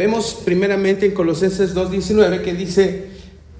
Vemos 0.00 0.38
primeramente 0.46 1.04
en 1.04 1.12
Colosenses 1.12 1.74
2.19 1.74 2.40
que 2.40 2.54
dice, 2.54 3.08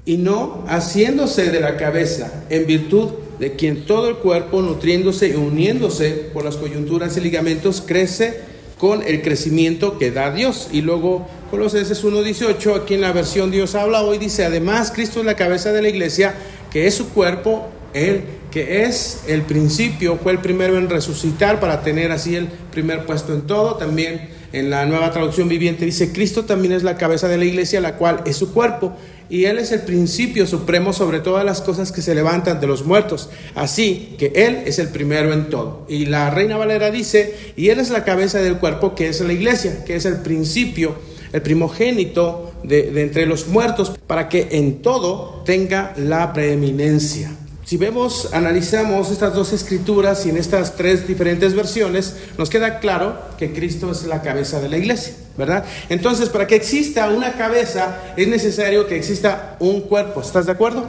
y 0.07 0.17
no 0.17 0.65
haciéndose 0.69 1.51
de 1.51 1.61
la 1.61 1.77
cabeza, 1.77 2.45
en 2.49 2.67
virtud 2.67 3.11
de 3.39 3.57
quien 3.57 3.85
todo 3.85 4.09
el 4.09 4.17
cuerpo, 4.17 4.63
nutriéndose 4.63 5.29
y 5.29 5.35
uniéndose 5.35 6.13
por 6.33 6.47
las 6.47 6.57
coyunturas 6.57 7.15
y 7.19 7.21
ligamentos, 7.21 7.83
crece 7.87 8.41
con 8.79 9.07
el 9.07 9.21
crecimiento 9.21 9.99
que 9.99 10.13
da 10.13 10.31
Dios. 10.31 10.71
Y 10.73 10.81
luego 10.81 11.29
Colosenses 11.51 12.03
1.18, 12.03 12.75
aquí 12.75 12.95
en 12.95 13.03
la 13.03 13.13
versión 13.13 13.51
Dios 13.51 13.75
habla 13.75 14.01
hoy, 14.01 14.17
dice, 14.17 14.43
además 14.47 14.93
Cristo 14.93 15.21
es 15.21 15.27
la 15.27 15.37
cabeza 15.37 15.73
de 15.73 15.83
la 15.83 15.91
iglesia, 15.91 16.37
que 16.73 16.87
es 16.87 16.95
su 16.95 17.11
cuerpo, 17.11 17.69
Él 17.93 18.23
que 18.51 18.83
es 18.83 19.23
el 19.29 19.43
principio, 19.43 20.19
fue 20.21 20.33
el 20.33 20.39
primero 20.39 20.77
en 20.77 20.91
resucitar 20.91 21.61
para 21.61 21.83
tener 21.83 22.11
así 22.11 22.35
el 22.35 22.49
primer 22.49 23.07
puesto 23.07 23.33
en 23.33 23.43
todo. 23.43 23.77
También 23.77 24.29
en 24.53 24.71
la 24.71 24.85
nueva 24.87 25.13
traducción 25.13 25.49
viviente 25.49 25.85
dice, 25.85 26.13
Cristo 26.13 26.45
también 26.45 26.73
es 26.73 26.83
la 26.83 26.97
cabeza 26.97 27.29
de 27.29 27.39
la 27.39 27.45
iglesia, 27.45 27.81
la 27.81 27.97
cual 27.97 28.23
es 28.27 28.37
su 28.37 28.53
cuerpo, 28.53 28.97
y 29.29 29.45
Él 29.45 29.59
es 29.59 29.71
el 29.71 29.83
principio 29.83 30.47
supremo 30.47 30.93
sobre 30.93 31.21
todas 31.21 31.45
las 31.45 31.61
cosas 31.61 31.93
que 31.93 32.03
se 32.03 32.17
levantan 32.17 32.61
de 32.61 32.67
los 32.67 32.85
muertos. 32.85 33.31
Así 33.55 34.17
que 34.19 34.33
Él 34.35 34.63
es 34.67 34.81
el 34.81 34.89
primero 34.89 35.33
en 35.33 35.49
todo. 35.51 35.87
Y 35.89 36.07
la 36.07 36.31
Reina 36.31 36.57
Valera 36.57 36.91
dice, 36.91 37.35
y 37.57 37.69
Él 37.69 37.79
es 37.79 37.91
la 37.91 38.03
cabeza 38.03 38.41
del 38.41 38.57
cuerpo, 38.57 38.97
que 38.97 39.09
es 39.09 39.21
la 39.21 39.33
iglesia, 39.33 39.85
que 39.85 39.95
es 39.95 40.05
el 40.05 40.17
principio, 40.17 40.97
el 41.33 41.43
primogénito 41.43 42.53
de, 42.65 42.91
de 42.91 43.03
entre 43.03 43.27
los 43.27 43.47
muertos, 43.47 43.93
para 44.09 44.29
que 44.29 44.49
en 44.51 44.83
todo 44.83 45.43
tenga 45.45 45.95
la 45.97 46.33
preeminencia. 46.33 47.31
Si 47.71 47.77
vemos, 47.77 48.31
analizamos 48.33 49.13
estas 49.13 49.33
dos 49.33 49.53
escrituras 49.53 50.27
y 50.27 50.31
en 50.31 50.37
estas 50.37 50.75
tres 50.75 51.07
diferentes 51.07 51.55
versiones, 51.55 52.17
nos 52.37 52.51
queda 52.51 52.81
claro 52.81 53.17
que 53.39 53.53
Cristo 53.53 53.93
es 53.93 54.07
la 54.07 54.23
cabeza 54.23 54.61
de 54.61 54.69
la 54.69 54.77
iglesia, 54.77 55.15
¿verdad? 55.39 55.65
Entonces, 55.89 56.31
para 56.31 56.49
que 56.49 56.57
exista 56.57 57.09
una 57.11 57.35
cabeza, 57.35 57.99
es 58.17 58.27
necesario 58.27 58.89
que 58.89 58.97
exista 58.97 59.55
un 59.61 59.83
cuerpo, 59.83 60.21
¿estás 60.21 60.47
de 60.47 60.53
acuerdo? 60.53 60.85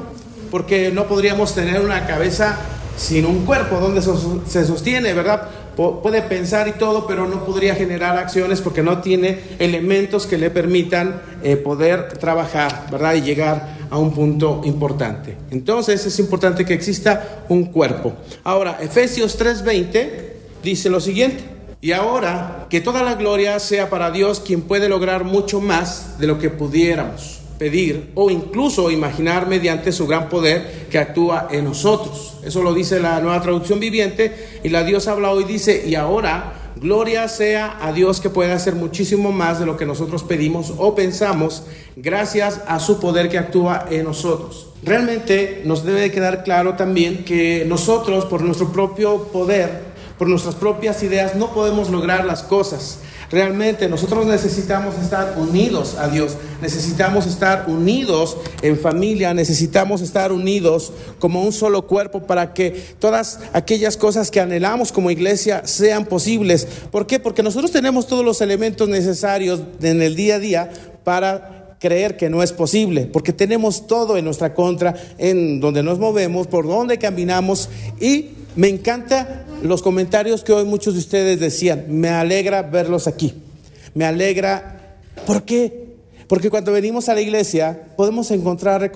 Porque 0.49 0.89
no 0.91 1.05
podríamos 1.05 1.53
tener 1.53 1.81
una 1.81 2.07
cabeza 2.07 2.57
sin 2.97 3.27
un 3.27 3.45
cuerpo 3.45 3.79
donde 3.79 4.01
se 4.01 4.65
sostiene, 4.65 5.13
¿verdad? 5.13 5.49
puede 5.75 6.21
pensar 6.21 6.67
y 6.67 6.73
todo, 6.73 7.07
pero 7.07 7.27
no 7.27 7.45
podría 7.45 7.75
generar 7.75 8.17
acciones 8.17 8.61
porque 8.61 8.83
no 8.83 8.99
tiene 9.01 9.39
elementos 9.57 10.27
que 10.27 10.37
le 10.37 10.49
permitan 10.49 11.21
eh, 11.43 11.57
poder 11.57 12.13
trabajar, 12.19 12.87
¿verdad? 12.91 13.15
Y 13.15 13.21
llegar 13.21 13.80
a 13.91 13.99
un 13.99 14.11
punto 14.13 14.61
importante. 14.63 15.37
Entonces 15.51 16.03
es 16.05 16.17
importante 16.17 16.65
que 16.65 16.73
exista 16.73 17.43
un 17.49 17.65
cuerpo. 17.65 18.13
Ahora, 18.43 18.79
Efesios 18.81 19.37
3:20 19.37 20.09
dice 20.63 20.89
lo 20.89 20.99
siguiente. 20.99 21.43
Y 21.81 21.91
ahora 21.91 22.67
que 22.69 22.79
toda 22.79 23.03
la 23.03 23.15
gloria 23.15 23.59
sea 23.59 23.89
para 23.89 24.11
Dios, 24.11 24.39
quien 24.39 24.61
puede 24.61 24.87
lograr 24.87 25.23
mucho 25.23 25.59
más 25.59 26.19
de 26.19 26.27
lo 26.27 26.39
que 26.39 26.49
pudiéramos 26.49 27.41
pedir 27.57 28.11
o 28.15 28.31
incluso 28.31 28.89
imaginar 28.89 29.47
mediante 29.47 29.91
su 29.91 30.07
gran 30.07 30.29
poder 30.29 30.87
que 30.89 30.97
actúa 30.97 31.47
en 31.51 31.65
nosotros. 31.65 32.37
Eso 32.43 32.63
lo 32.63 32.73
dice 32.73 32.99
la 32.99 33.19
nueva 33.19 33.41
traducción 33.41 33.79
viviente 33.79 34.59
y 34.63 34.69
la 34.69 34.83
Dios 34.83 35.07
habla 35.07 35.31
hoy 35.31 35.43
dice, 35.43 35.83
y 35.85 35.95
ahora 35.95 36.60
gloria 36.75 37.27
sea 37.27 37.77
a 37.81 37.91
Dios 37.91 38.21
que 38.21 38.29
puede 38.29 38.51
hacer 38.51 38.75
muchísimo 38.75 39.31
más 39.31 39.59
de 39.59 39.65
lo 39.65 39.77
que 39.77 39.85
nosotros 39.85 40.23
pedimos 40.23 40.73
o 40.77 40.95
pensamos 40.95 41.63
gracias 41.95 42.61
a 42.67 42.79
su 42.79 42.99
poder 42.99 43.29
que 43.29 43.37
actúa 43.37 43.85
en 43.89 44.05
nosotros. 44.05 44.67
Realmente 44.83 45.61
nos 45.65 45.83
debe 45.83 46.11
quedar 46.11 46.43
claro 46.43 46.75
también 46.75 47.23
que 47.23 47.65
nosotros 47.67 48.25
por 48.25 48.41
nuestro 48.41 48.71
propio 48.71 49.25
poder, 49.25 49.91
por 50.17 50.27
nuestras 50.27 50.55
propias 50.55 51.03
ideas, 51.03 51.35
no 51.35 51.53
podemos 51.53 51.89
lograr 51.89 52.25
las 52.25 52.43
cosas. 52.43 52.99
Realmente 53.31 53.87
nosotros 53.87 54.25
necesitamos 54.25 54.95
estar 55.01 55.35
unidos 55.37 55.95
a 55.97 56.09
Dios, 56.09 56.35
necesitamos 56.61 57.25
estar 57.25 57.65
unidos 57.69 58.35
en 58.61 58.77
familia, 58.77 59.33
necesitamos 59.33 60.01
estar 60.01 60.33
unidos 60.33 60.91
como 61.17 61.41
un 61.41 61.53
solo 61.53 61.87
cuerpo 61.87 62.23
para 62.23 62.53
que 62.53 62.71
todas 62.99 63.39
aquellas 63.53 63.95
cosas 63.95 64.31
que 64.31 64.41
anhelamos 64.41 64.91
como 64.91 65.11
iglesia 65.11 65.65
sean 65.65 66.05
posibles. 66.05 66.67
¿Por 66.91 67.07
qué? 67.07 67.19
Porque 67.19 67.41
nosotros 67.41 67.71
tenemos 67.71 68.05
todos 68.05 68.25
los 68.25 68.41
elementos 68.41 68.89
necesarios 68.89 69.61
en 69.81 70.01
el 70.01 70.17
día 70.17 70.35
a 70.35 70.39
día 70.39 70.71
para 71.05 71.77
creer 71.79 72.17
que 72.17 72.29
no 72.29 72.43
es 72.43 72.51
posible, 72.51 73.07
porque 73.11 73.31
tenemos 73.31 73.87
todo 73.87 74.17
en 74.17 74.25
nuestra 74.25 74.53
contra, 74.53 74.93
en 75.17 75.61
donde 75.61 75.83
nos 75.83 75.99
movemos, 75.99 76.47
por 76.47 76.67
donde 76.67 76.99
caminamos 76.99 77.69
y 77.99 78.40
me 78.55 78.67
encanta 78.67 79.45
los 79.61 79.81
comentarios 79.81 80.43
que 80.43 80.53
hoy 80.53 80.65
muchos 80.65 80.93
de 80.93 80.99
ustedes 80.99 81.39
decían. 81.39 81.85
Me 81.87 82.09
alegra 82.09 82.61
verlos 82.63 83.07
aquí. 83.07 83.33
Me 83.93 84.05
alegra. 84.05 84.97
¿Por 85.25 85.43
qué? 85.43 85.95
Porque 86.27 86.49
cuando 86.49 86.71
venimos 86.71 87.09
a 87.09 87.13
la 87.13 87.21
iglesia 87.21 87.87
podemos 87.95 88.31
encontrar 88.31 88.91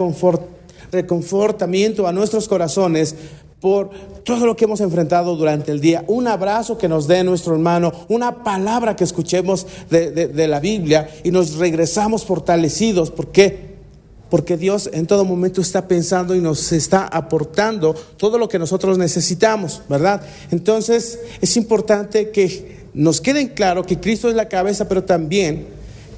reconfortamiento 0.92 2.08
a 2.08 2.14
nuestros 2.14 2.48
corazones 2.48 3.16
por 3.60 3.90
todo 4.24 4.46
lo 4.46 4.56
que 4.56 4.66
hemos 4.66 4.82
enfrentado 4.82 5.36
durante 5.36 5.72
el 5.72 5.82
día, 5.82 6.04
un 6.08 6.28
abrazo 6.28 6.78
que 6.78 6.88
nos 6.88 7.08
dé 7.08 7.24
nuestro 7.24 7.54
hermano, 7.54 7.92
una 8.10 8.44
palabra 8.44 8.96
que 8.96 9.04
escuchemos 9.04 9.66
de, 9.90 10.12
de 10.12 10.48
la 10.48 10.60
Biblia 10.60 11.10
y 11.24 11.32
nos 11.32 11.56
regresamos 11.56 12.26
fortalecidos. 12.26 13.12
¿Por 13.12 13.32
qué? 13.32 13.75
Porque 14.36 14.58
Dios 14.58 14.90
en 14.92 15.08
todo 15.08 15.24
momento 15.24 15.62
está 15.62 15.88
pensando 15.88 16.36
y 16.36 16.42
nos 16.42 16.74
está 16.74 17.08
aportando 17.08 17.96
todo 18.18 18.38
lo 18.38 18.50
que 18.50 18.60
nosotros 18.60 18.98
necesitamos, 18.98 19.82
¿verdad? 19.88 20.24
Entonces 20.52 21.22
es 21.40 21.56
importante 21.56 22.32
que 22.32 22.90
nos 22.94 23.22
quede 23.22 23.54
claro 23.54 23.86
que 23.86 23.98
Cristo 23.98 24.28
es 24.28 24.36
la 24.36 24.50
cabeza, 24.50 24.90
pero 24.90 25.06
también 25.06 25.68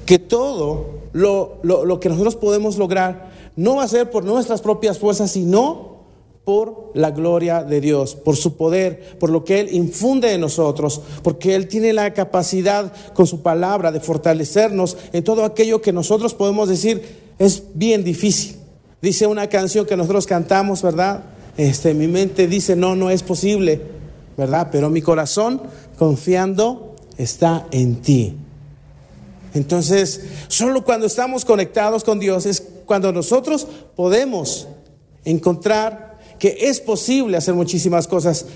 que 0.04 0.18
todo 0.18 0.98
lo, 1.12 1.60
lo 1.62 2.00
que 2.00 2.08
nosotros 2.08 2.34
podemos 2.34 2.76
lograr 2.76 3.30
no 3.54 3.76
va 3.76 3.84
a 3.84 3.88
ser 3.88 4.10
por 4.10 4.24
nuestras 4.24 4.62
propias 4.62 4.98
fuerzas, 4.98 5.30
sino 5.30 5.98
por 6.44 6.90
la 6.94 7.12
gloria 7.12 7.62
de 7.62 7.80
Dios, 7.80 8.16
por 8.16 8.34
su 8.34 8.56
poder, 8.56 9.16
por 9.20 9.30
lo 9.30 9.44
que 9.44 9.60
Él 9.60 9.68
infunde 9.70 10.32
en 10.32 10.40
nosotros, 10.40 11.02
porque 11.22 11.54
Él 11.54 11.68
tiene 11.68 11.92
la 11.92 12.12
capacidad 12.14 12.92
con 13.14 13.28
su 13.28 13.42
palabra 13.42 13.92
de 13.92 14.00
fortalecernos 14.00 14.96
en 15.12 15.22
todo 15.22 15.44
aquello 15.44 15.80
que 15.80 15.92
nosotros 15.92 16.34
podemos 16.34 16.68
decir, 16.68 17.27
es 17.38 17.62
bien 17.74 18.04
difícil. 18.04 18.56
Dice 19.00 19.26
una 19.26 19.48
canción 19.48 19.86
que 19.86 19.96
nosotros 19.96 20.26
cantamos, 20.26 20.82
¿verdad? 20.82 21.22
Este, 21.56 21.94
mi 21.94 22.08
mente 22.08 22.46
dice, 22.46 22.76
no, 22.76 22.96
no 22.96 23.10
es 23.10 23.22
posible, 23.22 23.80
¿verdad? 24.36 24.68
Pero 24.72 24.90
mi 24.90 25.02
corazón, 25.02 25.62
confiando, 25.98 26.96
está 27.16 27.66
en 27.70 27.96
ti. 27.96 28.34
Entonces, 29.54 30.22
solo 30.48 30.84
cuando 30.84 31.06
estamos 31.06 31.44
conectados 31.44 32.04
con 32.04 32.18
Dios 32.18 32.46
es 32.46 32.62
cuando 32.86 33.12
nosotros 33.12 33.66
podemos 33.96 34.68
encontrar 35.24 36.18
que 36.38 36.56
es 36.60 36.80
posible 36.80 37.36
hacer 37.36 37.54
muchísimas 37.54 38.06
cosas. 38.06 38.46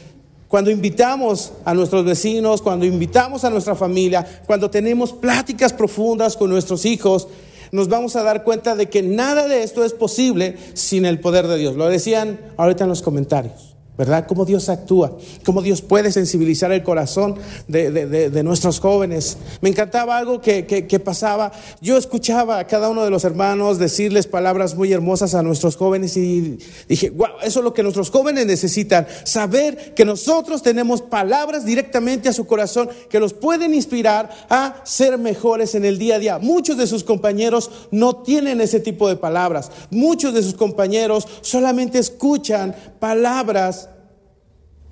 Cuando 0.48 0.70
invitamos 0.70 1.52
a 1.64 1.74
nuestros 1.74 2.04
vecinos, 2.04 2.62
cuando 2.62 2.84
invitamos 2.84 3.44
a 3.44 3.50
nuestra 3.50 3.74
familia, 3.74 4.42
cuando 4.46 4.70
tenemos 4.70 5.12
pláticas 5.12 5.72
profundas 5.72 6.36
con 6.36 6.50
nuestros 6.50 6.84
hijos, 6.84 7.26
nos 7.72 7.88
vamos 7.88 8.16
a 8.16 8.22
dar 8.22 8.44
cuenta 8.44 8.76
de 8.76 8.88
que 8.88 9.02
nada 9.02 9.48
de 9.48 9.62
esto 9.62 9.84
es 9.84 9.94
posible 9.94 10.56
sin 10.74 11.06
el 11.06 11.18
poder 11.18 11.48
de 11.48 11.56
Dios. 11.56 11.74
Lo 11.74 11.88
decían 11.88 12.38
ahorita 12.58 12.84
en 12.84 12.90
los 12.90 13.02
comentarios. 13.02 13.71
¿Verdad? 13.96 14.26
Cómo 14.26 14.46
Dios 14.46 14.70
actúa, 14.70 15.18
cómo 15.44 15.60
Dios 15.60 15.82
puede 15.82 16.10
sensibilizar 16.12 16.72
el 16.72 16.82
corazón 16.82 17.36
de, 17.68 18.42
nuestros 18.42 18.80
jóvenes. 18.80 19.36
Me 19.60 19.68
encantaba 19.68 20.16
algo 20.16 20.40
que, 20.40 20.66
que, 20.66 21.00
pasaba. 21.00 21.52
Yo 21.80 21.98
escuchaba 21.98 22.58
a 22.58 22.66
cada 22.66 22.88
uno 22.88 23.04
de 23.04 23.10
los 23.10 23.24
hermanos 23.24 23.78
decirles 23.78 24.26
palabras 24.26 24.74
muy 24.74 24.92
hermosas 24.92 25.34
a 25.34 25.42
nuestros 25.42 25.76
jóvenes 25.76 26.16
y 26.16 26.58
dije, 26.88 27.10
wow, 27.10 27.28
eso 27.42 27.60
es 27.60 27.64
lo 27.64 27.74
que 27.74 27.82
nuestros 27.82 28.10
jóvenes 28.10 28.46
necesitan, 28.46 29.06
saber 29.24 29.92
que 29.94 30.04
nosotros 30.04 30.62
tenemos 30.62 31.02
palabras 31.02 31.66
directamente 31.66 32.28
a 32.28 32.32
su 32.32 32.46
corazón 32.46 32.88
que 33.10 33.20
los 33.20 33.34
pueden 33.34 33.74
inspirar 33.74 34.30
a 34.48 34.80
ser 34.84 35.18
mejores 35.18 35.74
en 35.74 35.84
el 35.84 35.98
día 35.98 36.16
a 36.16 36.18
día. 36.18 36.38
Muchos 36.38 36.78
de 36.78 36.86
sus 36.86 37.04
compañeros 37.04 37.70
no 37.90 38.16
tienen 38.16 38.60
ese 38.60 38.80
tipo 38.80 39.08
de 39.08 39.16
palabras. 39.16 39.70
Muchos 39.90 40.32
de 40.32 40.42
sus 40.42 40.54
compañeros 40.54 41.28
solamente 41.42 41.98
escuchan 41.98 42.74
palabras 42.98 43.90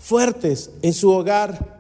fuertes 0.00 0.70
en 0.82 0.93
su 0.93 1.11
hogar, 1.11 1.79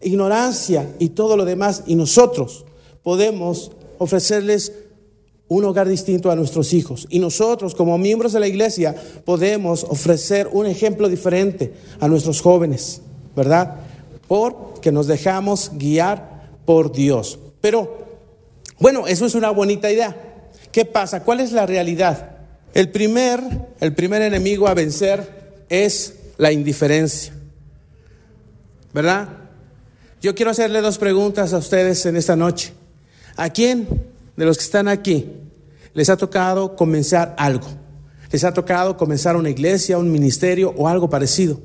ignorancia 0.00 0.94
y 0.98 1.10
todo 1.10 1.36
lo 1.36 1.44
demás, 1.44 1.82
y 1.86 1.96
nosotros 1.96 2.64
podemos 3.02 3.72
ofrecerles 3.98 4.72
un 5.48 5.64
hogar 5.64 5.88
distinto 5.88 6.30
a 6.30 6.36
nuestros 6.36 6.72
hijos. 6.72 7.06
Y 7.10 7.18
nosotros, 7.18 7.74
como 7.74 7.98
miembros 7.98 8.32
de 8.32 8.40
la 8.40 8.46
iglesia, 8.46 8.94
podemos 9.24 9.84
ofrecer 9.84 10.48
un 10.52 10.66
ejemplo 10.66 11.08
diferente 11.08 11.72
a 12.00 12.06
nuestros 12.06 12.40
jóvenes, 12.40 13.02
¿verdad? 13.34 13.76
Porque 14.28 14.92
nos 14.92 15.06
dejamos 15.06 15.72
guiar 15.74 16.50
por 16.64 16.92
Dios. 16.92 17.38
Pero, 17.60 18.06
bueno, 18.78 19.06
eso 19.06 19.26
es 19.26 19.34
una 19.34 19.50
bonita 19.50 19.90
idea. 19.90 20.44
¿Qué 20.70 20.84
pasa? 20.84 21.24
¿Cuál 21.24 21.40
es 21.40 21.52
la 21.52 21.66
realidad? 21.66 22.36
El 22.74 22.90
primer, 22.90 23.40
el 23.80 23.94
primer 23.94 24.22
enemigo 24.22 24.68
a 24.68 24.74
vencer 24.74 25.64
es 25.70 26.14
la 26.36 26.52
indiferencia. 26.52 27.37
¿Verdad? 28.92 29.28
Yo 30.20 30.34
quiero 30.34 30.50
hacerle 30.50 30.80
dos 30.80 30.98
preguntas 30.98 31.52
a 31.52 31.58
ustedes 31.58 32.04
en 32.06 32.16
esta 32.16 32.36
noche. 32.36 32.72
¿A 33.36 33.50
quién 33.50 33.88
de 34.36 34.44
los 34.44 34.56
que 34.56 34.64
están 34.64 34.88
aquí 34.88 35.30
les 35.94 36.10
ha 36.10 36.16
tocado 36.16 36.74
comenzar 36.74 37.34
algo? 37.38 37.68
¿Les 38.30 38.44
ha 38.44 38.52
tocado 38.52 38.96
comenzar 38.96 39.36
una 39.36 39.50
iglesia, 39.50 39.98
un 39.98 40.10
ministerio 40.10 40.74
o 40.76 40.88
algo 40.88 41.08
parecido? 41.08 41.60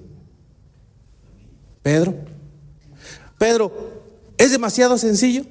Pedro. 1.82 2.16
Pedro, 3.38 3.72
¿es 4.38 4.52
demasiado 4.52 4.98
sencillo? 4.98 5.46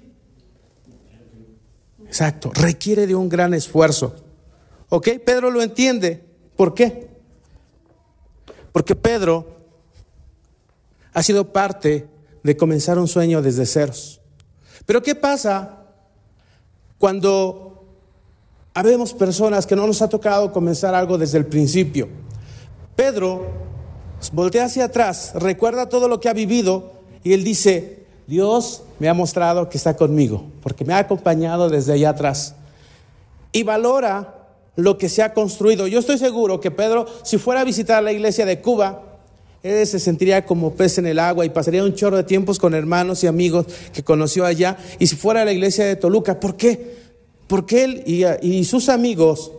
Exacto, 2.07 2.51
requiere 2.55 3.07
de 3.07 3.15
un 3.15 3.29
gran 3.29 3.53
esfuerzo. 3.55 4.15
¿Ok? 4.89 5.09
Pedro 5.25 5.51
lo 5.51 5.63
entiende. 5.63 6.25
¿Por 6.57 6.75
qué? 6.75 7.09
Porque 8.73 8.95
Pedro 8.95 9.62
ha 11.13 11.23
sido 11.23 11.53
parte 11.53 12.09
de 12.43 12.57
comenzar 12.57 12.99
un 12.99 13.09
sueño 13.09 13.43
desde 13.43 13.67
ceros. 13.67 14.21
Pero 14.87 15.03
¿qué 15.03 15.15
pasa 15.15 15.85
cuando 16.99 17.85
habemos 18.75 19.13
personas 19.13 19.67
que 19.67 19.77
no 19.77 19.87
nos 19.87 20.03
ha 20.03 20.09
tocado 20.09 20.53
comenzar 20.53 20.95
algo 20.95 21.19
desde 21.19 21.39
el 21.39 21.47
principio? 21.47 22.09
Pedro 22.97 23.47
voltea 24.33 24.65
hacia 24.65 24.87
atrás, 24.87 25.33
recuerda 25.35 25.89
todo 25.89 26.09
lo 26.09 26.21
que 26.21 26.29
ha 26.29 26.33
vivido 26.33 26.93
y 27.23 27.33
él 27.33 27.45
dice, 27.45 28.07
Dios 28.27 28.83
me 28.99 29.09
ha 29.09 29.15
mostrado 29.15 29.69
que 29.69 29.79
está 29.79 29.97
conmigo, 29.97 30.45
porque 30.63 30.85
me 30.85 30.95
ha 30.95 30.99
acompañado 30.99 31.69
desde 31.69 31.93
allá 31.93 32.11
atrás. 32.11 32.55
Y 33.53 33.63
valora 33.63 34.39
lo 34.77 34.97
que 34.97 35.09
se 35.09 35.23
ha 35.23 35.35
construido. 35.35 35.87
Yo 35.87 35.99
estoy 35.99 36.19
seguro 36.19 36.61
que 36.61 36.71
Pedro, 36.71 37.07
si 37.23 37.39
fuera 37.39 37.61
a 37.61 37.65
visitar 37.65 38.03
la 38.03 38.13
iglesia 38.13 38.47
de 38.47 38.61
Cuba, 38.61 39.12
él 39.63 39.87
se 39.87 40.01
sentiría 40.01 40.45
como 40.45 40.75
pez 40.75 40.99
en 40.99 41.07
el 41.07 41.19
agua 41.19 41.45
y 41.45 41.51
pasaría 41.51 41.85
un 41.85 41.95
chorro 41.95 42.17
de 42.17 42.25
tiempos 42.25 42.59
con 42.59 42.75
hermanos 42.75 43.23
y 43.23 43.29
amigos 43.29 43.67
que 43.93 44.03
conoció 44.03 44.45
allá. 44.45 44.77
Y 44.99 45.07
si 45.07 45.17
fuera 45.17 45.43
a 45.43 45.45
la 45.45 45.53
iglesia 45.53 45.85
de 45.85 45.97
Toluca, 45.97 46.41
¿por 46.41 46.57
qué? 46.57 46.97
Porque 47.47 47.85
él 47.85 48.03
y, 48.07 48.25
y 48.43 48.65
sus 48.65 48.89
amigos 48.89 49.53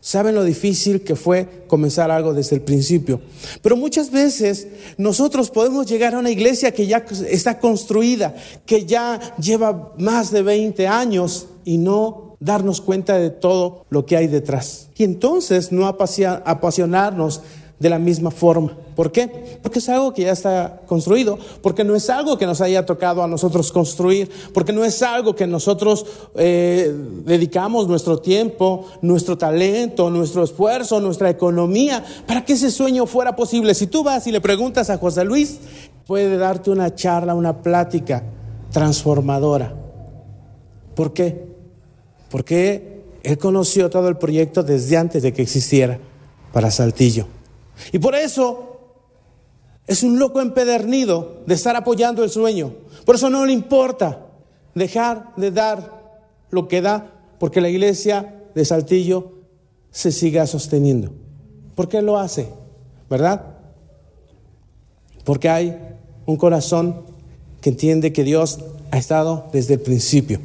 saben 0.00 0.34
lo 0.34 0.44
difícil 0.44 1.02
que 1.02 1.16
fue 1.16 1.64
comenzar 1.66 2.10
algo 2.10 2.32
desde 2.34 2.56
el 2.56 2.62
principio. 2.62 3.20
Pero 3.62 3.76
muchas 3.76 4.10
veces 4.10 4.68
nosotros 4.98 5.50
podemos 5.50 5.86
llegar 5.86 6.14
a 6.14 6.18
una 6.18 6.30
iglesia 6.30 6.72
que 6.72 6.86
ya 6.86 7.04
está 7.28 7.58
construida, 7.58 8.34
que 8.66 8.84
ya 8.84 9.34
lleva 9.38 9.94
más 9.98 10.30
de 10.30 10.42
20 10.42 10.86
años 10.86 11.48
y 11.64 11.78
no 11.78 12.36
darnos 12.40 12.82
cuenta 12.82 13.16
de 13.16 13.30
todo 13.30 13.86
lo 13.88 14.04
que 14.04 14.18
hay 14.18 14.26
detrás. 14.26 14.88
Y 14.96 15.04
entonces 15.04 15.72
no 15.72 15.86
apasionarnos 15.86 17.40
de 17.84 17.90
la 17.90 17.98
misma 17.98 18.30
forma. 18.30 18.74
¿Por 18.96 19.12
qué? 19.12 19.58
Porque 19.62 19.78
es 19.78 19.90
algo 19.90 20.14
que 20.14 20.22
ya 20.22 20.32
está 20.32 20.80
construido, 20.86 21.38
porque 21.60 21.84
no 21.84 21.94
es 21.94 22.08
algo 22.08 22.38
que 22.38 22.46
nos 22.46 22.62
haya 22.62 22.86
tocado 22.86 23.22
a 23.22 23.28
nosotros 23.28 23.70
construir, 23.70 24.30
porque 24.54 24.72
no 24.72 24.86
es 24.86 25.02
algo 25.02 25.36
que 25.36 25.46
nosotros 25.46 26.06
eh, 26.34 26.90
dedicamos 27.26 27.86
nuestro 27.86 28.20
tiempo, 28.20 28.86
nuestro 29.02 29.36
talento, 29.36 30.08
nuestro 30.08 30.44
esfuerzo, 30.44 30.98
nuestra 30.98 31.28
economía, 31.28 32.02
para 32.26 32.42
que 32.42 32.54
ese 32.54 32.70
sueño 32.70 33.04
fuera 33.04 33.36
posible. 33.36 33.74
Si 33.74 33.86
tú 33.86 34.02
vas 34.02 34.26
y 34.26 34.32
le 34.32 34.40
preguntas 34.40 34.88
a 34.88 34.96
José 34.96 35.22
Luis, 35.26 35.58
puede 36.06 36.38
darte 36.38 36.70
una 36.70 36.94
charla, 36.94 37.34
una 37.34 37.60
plática 37.60 38.24
transformadora. 38.72 39.74
¿Por 40.94 41.12
qué? 41.12 41.48
Porque 42.30 43.02
él 43.22 43.36
conoció 43.36 43.90
todo 43.90 44.08
el 44.08 44.16
proyecto 44.16 44.62
desde 44.62 44.96
antes 44.96 45.22
de 45.22 45.34
que 45.34 45.42
existiera 45.42 45.98
para 46.50 46.70
Saltillo. 46.70 47.26
Y 47.92 47.98
por 47.98 48.14
eso 48.14 48.74
es 49.86 50.02
un 50.02 50.18
loco 50.18 50.40
empedernido 50.40 51.42
de 51.46 51.54
estar 51.54 51.76
apoyando 51.76 52.24
el 52.24 52.30
sueño. 52.30 52.74
Por 53.04 53.16
eso 53.16 53.28
no 53.30 53.44
le 53.44 53.52
importa 53.52 54.26
dejar 54.74 55.34
de 55.36 55.50
dar 55.50 56.02
lo 56.50 56.68
que 56.68 56.80
da, 56.80 57.12
porque 57.38 57.60
la 57.60 57.68
iglesia 57.68 58.42
de 58.54 58.64
Saltillo 58.64 59.32
se 59.90 60.10
siga 60.12 60.46
sosteniendo. 60.46 61.12
¿Por 61.74 61.88
qué 61.88 62.02
lo 62.02 62.18
hace? 62.18 62.48
¿Verdad? 63.10 63.44
Porque 65.24 65.48
hay 65.48 65.78
un 66.26 66.36
corazón 66.36 67.02
que 67.60 67.70
entiende 67.70 68.12
que 68.12 68.24
Dios 68.24 68.60
ha 68.90 68.98
estado 68.98 69.48
desde 69.52 69.74
el 69.74 69.80
principio. 69.80 70.40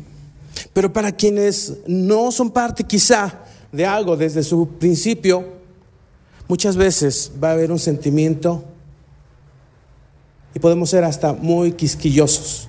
Pero 0.74 0.92
para 0.92 1.12
quienes 1.12 1.78
no 1.88 2.32
son 2.32 2.52
parte 2.52 2.84
quizá 2.84 3.40
de 3.72 3.86
algo 3.86 4.18
desde 4.18 4.44
su 4.44 4.68
principio, 4.80 5.59
muchas 6.50 6.76
veces 6.76 7.32
va 7.42 7.50
a 7.50 7.54
haber 7.54 7.72
un 7.72 7.80
sentimiento 7.80 8.66
y 10.54 10.60
podemos 10.60 10.90
ser 10.90 11.06
hasta 11.06 11.32
muy 11.32 11.74
quisquillosos. 11.74 12.68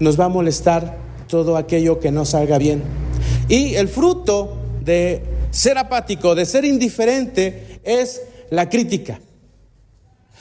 Nos 0.00 0.20
va 0.20 0.26
a 0.26 0.28
molestar 0.28 0.98
todo 1.28 1.56
aquello 1.56 2.00
que 2.00 2.10
no 2.10 2.24
salga 2.24 2.58
bien. 2.58 2.82
Y 3.48 3.76
el 3.76 3.88
fruto 3.88 4.58
de 4.84 5.22
ser 5.50 5.78
apático, 5.78 6.34
de 6.34 6.46
ser 6.46 6.64
indiferente, 6.64 7.80
es 7.84 8.22
la 8.50 8.68
crítica. 8.68 9.20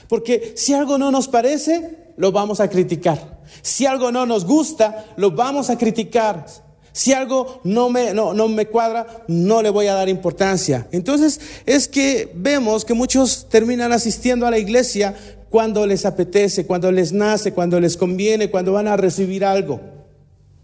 Porque 0.09 0.53
si 0.55 0.73
algo 0.73 0.97
no 0.97 1.11
nos 1.11 1.27
parece, 1.27 2.13
lo 2.17 2.31
vamos 2.31 2.59
a 2.59 2.69
criticar. 2.69 3.41
Si 3.61 3.85
algo 3.85 4.11
no 4.11 4.25
nos 4.25 4.43
gusta, 4.43 5.05
lo 5.17 5.31
vamos 5.31 5.69
a 5.69 5.77
criticar. 5.77 6.47
Si 6.97 7.13
algo 7.13 7.61
no 7.63 7.91
me, 7.91 8.11
no, 8.11 8.33
no 8.33 8.47
me 8.47 8.65
cuadra, 8.65 9.23
no 9.27 9.61
le 9.61 9.69
voy 9.69 9.85
a 9.85 9.93
dar 9.93 10.09
importancia. 10.09 10.87
Entonces 10.91 11.39
es 11.67 11.87
que 11.87 12.31
vemos 12.33 12.85
que 12.85 12.95
muchos 12.95 13.47
terminan 13.49 13.91
asistiendo 13.91 14.47
a 14.47 14.49
la 14.49 14.57
iglesia 14.57 15.13
cuando 15.51 15.85
les 15.85 16.07
apetece, 16.07 16.65
cuando 16.65 16.91
les 16.91 17.13
nace, 17.13 17.53
cuando 17.53 17.79
les 17.79 17.97
conviene, 17.97 18.49
cuando 18.49 18.73
van 18.73 18.87
a 18.87 18.97
recibir 18.97 19.45
algo. 19.45 19.79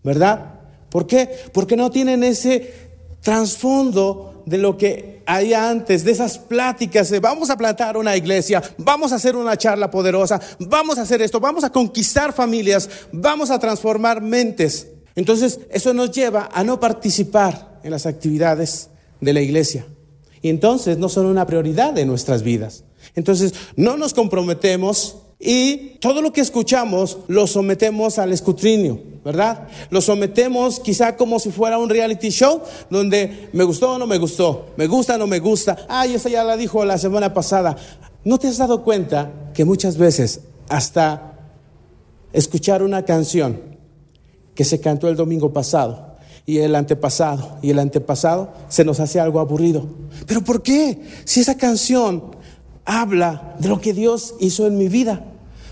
¿Verdad? 0.04 0.56
¿Por 0.90 1.06
qué? 1.06 1.30
Porque 1.54 1.78
no 1.78 1.92
tienen 1.92 2.24
ese 2.24 2.74
trasfondo 3.22 4.42
de 4.48 4.58
lo 4.58 4.76
que 4.76 5.22
hay 5.28 5.54
antes, 5.54 6.04
de 6.04 6.14
esas 6.14 6.40
pláticas 6.40 7.12
de 7.12 7.20
vamos 7.20 7.52
a 7.52 7.58
plantar 7.58 7.96
una 7.96 8.18
iglesia, 8.18 8.64
vamos 8.80 9.12
a 9.12 9.18
hacer 9.18 9.36
una 9.36 9.56
charla 9.56 9.92
poderosa, 9.92 10.42
vamos 10.62 10.98
a 10.98 11.04
hacer 11.04 11.22
esto, 11.22 11.40
vamos 11.40 11.64
a 11.64 11.70
conquistar 11.70 12.34
familias, 12.34 12.90
vamos 13.12 13.52
a 13.52 13.60
transformar 13.60 14.20
mentes. 14.20 14.88
Entonces, 15.16 15.60
eso 15.70 15.94
nos 15.94 16.12
lleva 16.12 16.50
a 16.52 16.64
no 16.64 16.80
participar 16.80 17.80
en 17.84 17.92
las 17.92 18.06
actividades 18.06 18.90
de 19.22 19.34
la 19.34 19.42
iglesia. 19.42 19.86
Y 20.42 20.50
entonces 20.50 20.98
no 20.98 21.10
son 21.10 21.26
una 21.28 21.46
prioridad 21.46 21.94
de 21.94 22.06
nuestras 22.06 22.44
vidas. 22.44 22.84
Entonces, 23.16 23.54
no 23.76 23.98
nos 23.98 24.14
comprometemos 24.14 25.18
y 25.40 25.98
todo 26.00 26.22
lo 26.22 26.32
que 26.32 26.42
escuchamos 26.42 27.18
lo 27.28 27.48
sometemos 27.48 28.18
al 28.18 28.32
escrutinio, 28.32 29.02
¿verdad? 29.26 29.68
Lo 29.90 30.00
sometemos 30.00 30.80
quizá 30.80 31.18
como 31.18 31.38
si 31.38 31.52
fuera 31.52 31.78
un 31.78 31.90
reality 31.90 32.30
show 32.30 32.62
donde 32.90 33.50
me 33.52 33.66
gustó 33.66 33.92
o 33.92 34.00
no 34.00 34.08
me 34.08 34.18
gustó, 34.18 34.68
me 34.78 34.88
gusta 34.88 35.16
o 35.16 35.18
no 35.18 35.28
me 35.28 35.40
gusta. 35.40 35.86
Ay, 35.90 36.14
esa 36.16 36.30
ya 36.30 36.44
la 36.44 36.56
dijo 36.56 36.84
la 36.86 36.98
semana 36.98 37.34
pasada. 37.34 37.76
¿No 38.24 38.40
te 38.40 38.48
has 38.48 38.58
dado 38.58 38.84
cuenta 38.84 39.52
que 39.54 39.66
muchas 39.66 39.98
veces 39.98 40.42
hasta 40.70 41.40
escuchar 42.32 42.82
una 42.82 43.04
canción 43.04 43.73
que 44.56 44.66
se 44.66 44.80
cantó 44.80 45.08
el 45.08 45.16
domingo 45.16 45.54
pasado 45.54 46.14
y 46.46 46.60
el 46.60 46.76
antepasado 46.76 47.58
y 47.62 47.70
el 47.70 47.80
antepasado 47.80 48.54
se 48.70 48.84
nos 48.84 49.00
hace 49.00 49.20
algo 49.20 49.40
aburrido? 49.40 49.88
¿Pero 50.28 50.44
por 50.44 50.62
qué? 50.62 51.02
Si 51.26 51.40
esa 51.40 51.58
canción 51.58 52.32
habla 52.86 53.56
de 53.60 53.70
lo 53.70 53.80
que 53.80 53.94
Dios 53.94 54.36
hizo 54.40 54.68
en 54.68 54.78
mi 54.78 54.88
vida. 54.88 55.24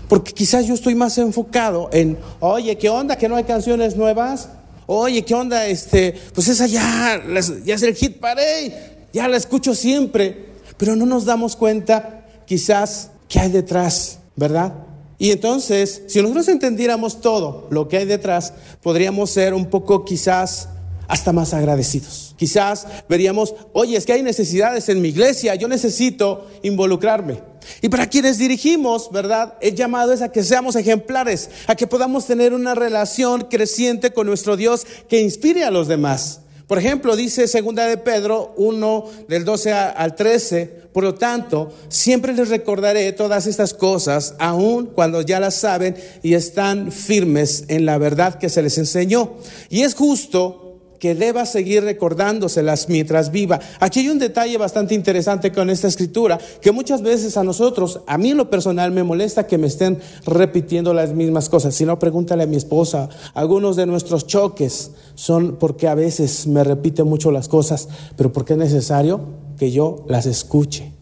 Porque 0.08 0.32
quizás 0.32 0.66
yo 0.66 0.74
estoy 0.74 0.94
más 0.94 1.16
enfocado 1.18 1.88
en, 1.92 2.18
oye, 2.40 2.76
¿qué 2.76 2.88
onda? 2.90 3.16
¿Que 3.16 3.28
no 3.28 3.36
hay 3.36 3.44
canciones 3.44 3.96
nuevas? 3.96 4.48
Oye, 4.86 5.24
¿qué 5.24 5.34
onda? 5.34 5.66
Este, 5.66 6.14
pues 6.34 6.48
esa 6.48 6.66
ya, 6.66 7.22
ya 7.64 7.74
es 7.74 7.82
el 7.82 7.94
hit 7.94 8.18
parade, 8.18 9.06
ya 9.12 9.28
la 9.28 9.36
escucho 9.36 9.74
siempre. 9.74 10.52
Pero 10.76 10.96
no 10.96 11.06
nos 11.06 11.24
damos 11.24 11.56
cuenta 11.56 12.26
quizás 12.44 13.10
qué 13.28 13.40
hay 13.40 13.50
detrás, 13.50 14.18
¿verdad? 14.36 14.74
Y 15.22 15.30
entonces, 15.30 16.02
si 16.08 16.20
nosotros 16.20 16.48
entendiéramos 16.48 17.20
todo 17.20 17.68
lo 17.70 17.86
que 17.86 17.96
hay 17.96 18.06
detrás, 18.06 18.54
podríamos 18.82 19.30
ser 19.30 19.54
un 19.54 19.66
poco 19.66 20.04
quizás 20.04 20.68
hasta 21.06 21.32
más 21.32 21.54
agradecidos. 21.54 22.34
Quizás 22.36 22.88
veríamos, 23.08 23.54
oye, 23.72 23.96
es 23.96 24.04
que 24.04 24.14
hay 24.14 24.24
necesidades 24.24 24.88
en 24.88 25.00
mi 25.00 25.10
iglesia, 25.10 25.54
yo 25.54 25.68
necesito 25.68 26.48
involucrarme. 26.64 27.40
Y 27.82 27.88
para 27.88 28.08
quienes 28.08 28.38
dirigimos, 28.38 29.12
¿verdad? 29.12 29.54
El 29.60 29.76
llamado 29.76 30.12
es 30.12 30.22
a 30.22 30.32
que 30.32 30.42
seamos 30.42 30.74
ejemplares, 30.74 31.50
a 31.68 31.76
que 31.76 31.86
podamos 31.86 32.26
tener 32.26 32.52
una 32.52 32.74
relación 32.74 33.42
creciente 33.42 34.12
con 34.12 34.26
nuestro 34.26 34.56
Dios 34.56 34.84
que 35.08 35.20
inspire 35.20 35.62
a 35.62 35.70
los 35.70 35.86
demás. 35.86 36.40
Por 36.66 36.78
ejemplo, 36.78 37.16
dice 37.16 37.48
segunda 37.48 37.86
de 37.86 37.98
Pedro 37.98 38.54
1 38.56 39.04
del 39.28 39.44
12 39.44 39.72
al 39.72 40.14
13, 40.14 40.82
por 40.92 41.04
lo 41.04 41.14
tanto, 41.14 41.72
siempre 41.88 42.34
les 42.34 42.48
recordaré 42.48 43.12
todas 43.12 43.46
estas 43.46 43.72
cosas, 43.74 44.34
aun 44.38 44.86
cuando 44.86 45.22
ya 45.22 45.40
las 45.40 45.54
saben 45.54 45.96
y 46.22 46.34
están 46.34 46.92
firmes 46.92 47.64
en 47.68 47.86
la 47.86 47.98
verdad 47.98 48.38
que 48.38 48.48
se 48.48 48.62
les 48.62 48.76
enseñó. 48.78 49.34
Y 49.70 49.82
es 49.82 49.94
justo 49.94 50.71
que 51.02 51.16
deba 51.16 51.44
seguir 51.46 51.82
recordándoselas 51.82 52.88
mientras 52.88 53.32
viva. 53.32 53.58
Aquí 53.80 53.98
hay 53.98 54.08
un 54.08 54.20
detalle 54.20 54.56
bastante 54.56 54.94
interesante 54.94 55.50
con 55.50 55.68
esta 55.68 55.88
escritura, 55.88 56.38
que 56.60 56.70
muchas 56.70 57.02
veces 57.02 57.36
a 57.36 57.42
nosotros, 57.42 58.02
a 58.06 58.16
mí 58.18 58.30
en 58.30 58.36
lo 58.36 58.48
personal 58.48 58.92
me 58.92 59.02
molesta 59.02 59.48
que 59.48 59.58
me 59.58 59.66
estén 59.66 59.98
repitiendo 60.24 60.94
las 60.94 61.12
mismas 61.12 61.48
cosas. 61.48 61.74
Si 61.74 61.84
no, 61.84 61.98
pregúntale 61.98 62.44
a 62.44 62.46
mi 62.46 62.54
esposa. 62.54 63.08
Algunos 63.34 63.74
de 63.74 63.86
nuestros 63.86 64.28
choques 64.28 64.92
son 65.16 65.56
porque 65.56 65.88
a 65.88 65.96
veces 65.96 66.46
me 66.46 66.62
repite 66.62 67.02
mucho 67.02 67.32
las 67.32 67.48
cosas, 67.48 67.88
pero 68.16 68.32
porque 68.32 68.52
es 68.52 68.60
necesario 68.60 69.22
que 69.58 69.72
yo 69.72 70.04
las 70.06 70.26
escuche. 70.26 70.92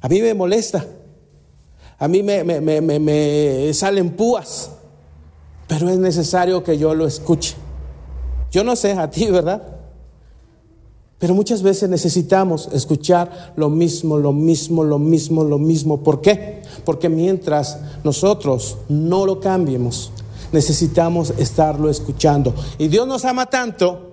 A 0.00 0.08
mí 0.08 0.22
me 0.22 0.34
molesta. 0.34 0.86
A 1.98 2.06
mí 2.06 2.22
me, 2.22 2.44
me, 2.44 2.60
me, 2.60 3.00
me 3.00 3.74
salen 3.74 4.10
púas 4.10 4.70
pero 5.66 5.88
es 5.88 5.98
necesario 5.98 6.62
que 6.62 6.76
yo 6.78 6.94
lo 6.94 7.06
escuche. 7.06 7.56
Yo 8.54 8.62
no 8.62 8.76
sé 8.76 8.92
a 8.92 9.10
ti, 9.10 9.26
¿verdad? 9.26 9.60
Pero 11.18 11.34
muchas 11.34 11.60
veces 11.60 11.90
necesitamos 11.90 12.68
escuchar 12.72 13.52
lo 13.56 13.68
mismo, 13.68 14.16
lo 14.16 14.32
mismo, 14.32 14.84
lo 14.84 15.00
mismo, 15.00 15.42
lo 15.42 15.58
mismo. 15.58 16.04
¿Por 16.04 16.20
qué? 16.20 16.62
Porque 16.84 17.08
mientras 17.08 17.80
nosotros 18.04 18.76
no 18.88 19.26
lo 19.26 19.40
cambiemos, 19.40 20.12
necesitamos 20.52 21.34
estarlo 21.36 21.90
escuchando. 21.90 22.54
Y 22.78 22.86
Dios 22.86 23.08
nos 23.08 23.24
ama 23.24 23.46
tanto 23.46 24.12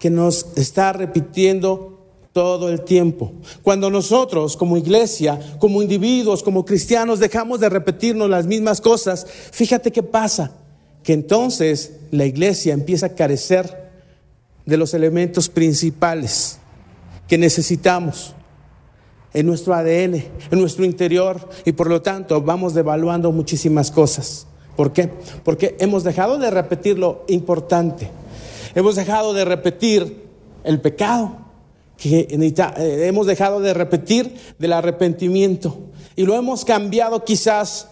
que 0.00 0.10
nos 0.10 0.46
está 0.56 0.92
repitiendo 0.92 1.96
todo 2.32 2.70
el 2.70 2.80
tiempo. 2.80 3.30
Cuando 3.62 3.88
nosotros 3.88 4.56
como 4.56 4.76
iglesia, 4.76 5.38
como 5.60 5.80
individuos, 5.80 6.42
como 6.42 6.64
cristianos 6.64 7.20
dejamos 7.20 7.60
de 7.60 7.68
repetirnos 7.68 8.28
las 8.28 8.46
mismas 8.46 8.80
cosas, 8.80 9.28
fíjate 9.52 9.92
qué 9.92 10.02
pasa, 10.02 10.56
que 11.02 11.12
entonces 11.12 11.94
la 12.10 12.26
iglesia 12.26 12.74
empieza 12.74 13.06
a 13.06 13.14
carecer 13.14 13.90
de 14.66 14.76
los 14.76 14.94
elementos 14.94 15.48
principales 15.48 16.58
que 17.28 17.38
necesitamos 17.38 18.34
en 19.32 19.46
nuestro 19.46 19.74
ADN, 19.74 20.14
en 20.50 20.58
nuestro 20.58 20.84
interior, 20.84 21.48
y 21.64 21.72
por 21.72 21.88
lo 21.88 22.02
tanto 22.02 22.42
vamos 22.42 22.74
devaluando 22.74 23.30
muchísimas 23.32 23.90
cosas. 23.90 24.46
¿Por 24.76 24.92
qué? 24.92 25.10
Porque 25.44 25.76
hemos 25.78 26.04
dejado 26.04 26.38
de 26.38 26.50
repetir 26.50 26.98
lo 26.98 27.24
importante. 27.28 28.10
Hemos 28.74 28.96
dejado 28.96 29.32
de 29.32 29.44
repetir 29.44 30.24
el 30.64 30.80
pecado 30.80 31.36
que 31.96 32.28
eh, 32.30 33.06
hemos 33.06 33.26
dejado 33.26 33.60
de 33.60 33.74
repetir 33.74 34.34
del 34.58 34.72
arrepentimiento 34.72 35.76
y 36.16 36.24
lo 36.24 36.34
hemos 36.34 36.64
cambiado 36.64 37.24
quizás 37.24 37.88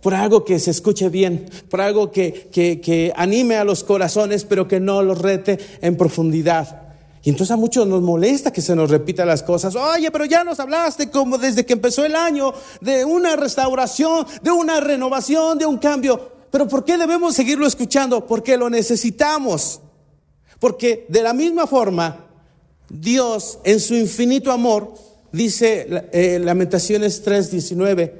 por 0.00 0.14
algo 0.14 0.44
que 0.44 0.58
se 0.58 0.70
escuche 0.70 1.08
bien, 1.08 1.48
por 1.70 1.80
algo 1.80 2.10
que, 2.10 2.48
que, 2.52 3.12
anime 3.16 3.56
a 3.56 3.64
los 3.64 3.84
corazones, 3.84 4.44
pero 4.44 4.68
que 4.68 4.80
no 4.80 5.02
los 5.02 5.18
rete 5.18 5.58
en 5.80 5.96
profundidad. 5.96 6.82
Y 7.22 7.30
entonces 7.30 7.52
a 7.52 7.56
muchos 7.56 7.86
nos 7.86 8.00
molesta 8.00 8.52
que 8.52 8.62
se 8.62 8.76
nos 8.76 8.90
repita 8.90 9.26
las 9.26 9.42
cosas. 9.42 9.74
Oye, 9.74 10.10
pero 10.10 10.24
ya 10.24 10.44
nos 10.44 10.60
hablaste 10.60 11.10
como 11.10 11.36
desde 11.36 11.66
que 11.66 11.72
empezó 11.72 12.04
el 12.04 12.14
año 12.14 12.54
de 12.80 13.04
una 13.04 13.36
restauración, 13.36 14.26
de 14.40 14.50
una 14.50 14.80
renovación, 14.80 15.58
de 15.58 15.66
un 15.66 15.78
cambio. 15.78 16.32
Pero 16.50 16.68
¿por 16.68 16.84
qué 16.84 16.96
debemos 16.96 17.34
seguirlo 17.34 17.66
escuchando? 17.66 18.24
Porque 18.26 18.56
lo 18.56 18.70
necesitamos. 18.70 19.80
Porque 20.60 21.06
de 21.08 21.22
la 21.22 21.34
misma 21.34 21.66
forma 21.66 22.28
Dios, 22.88 23.58
en 23.64 23.80
su 23.80 23.94
infinito 23.94 24.50
amor, 24.50 24.94
dice 25.32 25.86
eh, 26.12 26.38
Lamentaciones 26.42 27.24
3:19, 27.24 28.12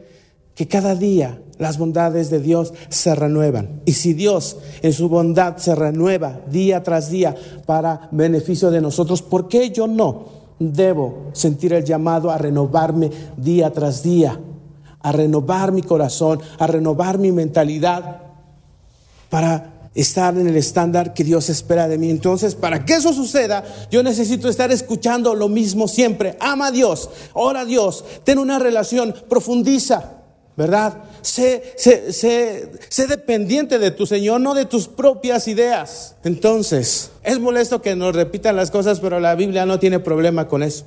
que 0.54 0.68
cada 0.68 0.94
día 0.94 1.40
las 1.58 1.78
bondades 1.78 2.30
de 2.30 2.40
Dios 2.40 2.72
se 2.88 3.14
renuevan. 3.14 3.80
Y 3.84 3.92
si 3.92 4.14
Dios 4.14 4.58
en 4.82 4.92
su 4.92 5.08
bondad 5.08 5.56
se 5.56 5.74
renueva 5.74 6.40
día 6.50 6.82
tras 6.82 7.10
día 7.10 7.34
para 7.66 8.08
beneficio 8.12 8.70
de 8.70 8.80
nosotros, 8.80 9.22
¿por 9.22 9.48
qué 9.48 9.70
yo 9.70 9.86
no 9.86 10.38
debo 10.58 11.30
sentir 11.32 11.72
el 11.72 11.84
llamado 11.84 12.30
a 12.30 12.38
renovarme 12.38 13.10
día 13.36 13.72
tras 13.72 14.02
día? 14.02 14.40
A 15.00 15.12
renovar 15.12 15.72
mi 15.72 15.82
corazón, 15.82 16.40
a 16.58 16.66
renovar 16.66 17.18
mi 17.18 17.32
mentalidad 17.32 18.22
para 19.30 19.90
estar 19.94 20.36
en 20.38 20.46
el 20.46 20.56
estándar 20.56 21.12
que 21.12 21.24
Dios 21.24 21.48
espera 21.48 21.88
de 21.88 21.98
mí. 21.98 22.10
Entonces, 22.10 22.54
para 22.54 22.84
que 22.84 22.94
eso 22.94 23.12
suceda, 23.12 23.64
yo 23.90 24.02
necesito 24.02 24.48
estar 24.48 24.70
escuchando 24.70 25.34
lo 25.34 25.48
mismo 25.48 25.88
siempre. 25.88 26.36
Ama 26.40 26.68
a 26.68 26.70
Dios, 26.70 27.10
ora 27.32 27.60
a 27.60 27.64
Dios, 27.64 28.04
ten 28.24 28.38
una 28.38 28.58
relación, 28.58 29.14
profundiza, 29.28 30.17
¿verdad? 30.58 31.04
Sé, 31.22 31.62
sé, 31.76 32.12
sé, 32.12 33.06
dependiente 33.06 33.78
de 33.78 33.92
tu 33.92 34.06
Señor, 34.06 34.40
no 34.40 34.54
de 34.54 34.64
tus 34.64 34.88
propias 34.88 35.46
ideas. 35.46 36.16
Entonces, 36.24 37.12
es 37.22 37.38
molesto 37.38 37.80
que 37.80 37.94
nos 37.94 38.14
repitan 38.14 38.56
las 38.56 38.72
cosas, 38.72 38.98
pero 38.98 39.20
la 39.20 39.36
Biblia 39.36 39.64
no 39.64 39.78
tiene 39.78 40.00
problema 40.00 40.48
con 40.48 40.64
eso. 40.64 40.84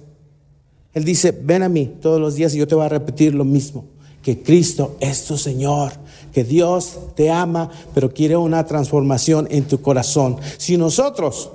Él 0.94 1.06
dice, 1.06 1.32
ven 1.32 1.64
a 1.64 1.70
mí 1.70 1.90
todos 2.02 2.20
los 2.20 2.36
días 2.36 2.54
y 2.54 2.58
yo 2.58 2.68
te 2.68 2.76
voy 2.76 2.86
a 2.86 2.90
repetir 2.90 3.34
lo 3.34 3.46
mismo, 3.46 3.86
que 4.22 4.44
Cristo 4.44 4.98
es 5.00 5.24
tu 5.24 5.38
Señor 5.38 5.94
que 6.32 6.44
Dios 6.44 6.98
te 7.16 7.30
ama, 7.30 7.70
pero 7.94 8.14
quiere 8.14 8.38
una 8.38 8.66
transformación 8.66 9.48
en 9.52 9.66
tu 9.66 9.82
corazón. 9.82 10.38
Si 10.58 10.78
nosotros 10.78 11.52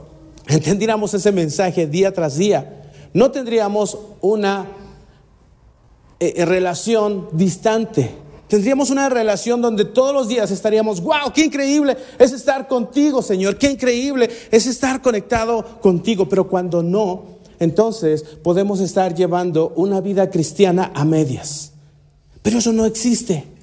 entendiéramos 0.49 1.15
ese 1.15 1.33
mensaje 1.33 1.87
día 1.87 2.13
tras 2.13 2.37
día, 2.37 2.91
no 3.15 3.31
tendríamos 3.31 3.99
una 4.21 4.67
eh, 6.21 6.45
relación 6.45 7.29
distante. 7.33 8.27
Tendríamos 8.49 8.91
una 8.91 9.09
relación 9.09 9.61
donde 9.61 9.85
todos 9.85 10.15
los 10.15 10.29
días 10.29 10.51
estaríamos, 10.51 11.01
wow, 11.01 11.33
qué 11.35 11.45
increíble 11.45 11.97
es 12.19 12.33
estar 12.33 12.69
contigo, 12.69 13.21
Señor, 13.21 13.59
qué 13.59 13.71
increíble 13.71 14.31
es 14.51 14.67
estar 14.67 15.03
conectado 15.03 15.81
contigo. 15.81 16.29
Pero 16.29 16.47
cuando 16.47 16.83
no, 16.83 17.25
entonces 17.59 18.23
podemos 18.43 18.81
estar 18.81 19.15
llevando 19.15 19.73
una 19.75 20.01
vida 20.01 20.31
cristiana 20.31 20.93
a 20.95 21.05
medias. 21.05 21.73
Pero 22.43 22.59
eso 22.59 22.73
no 22.73 22.87
existe. 22.87 23.56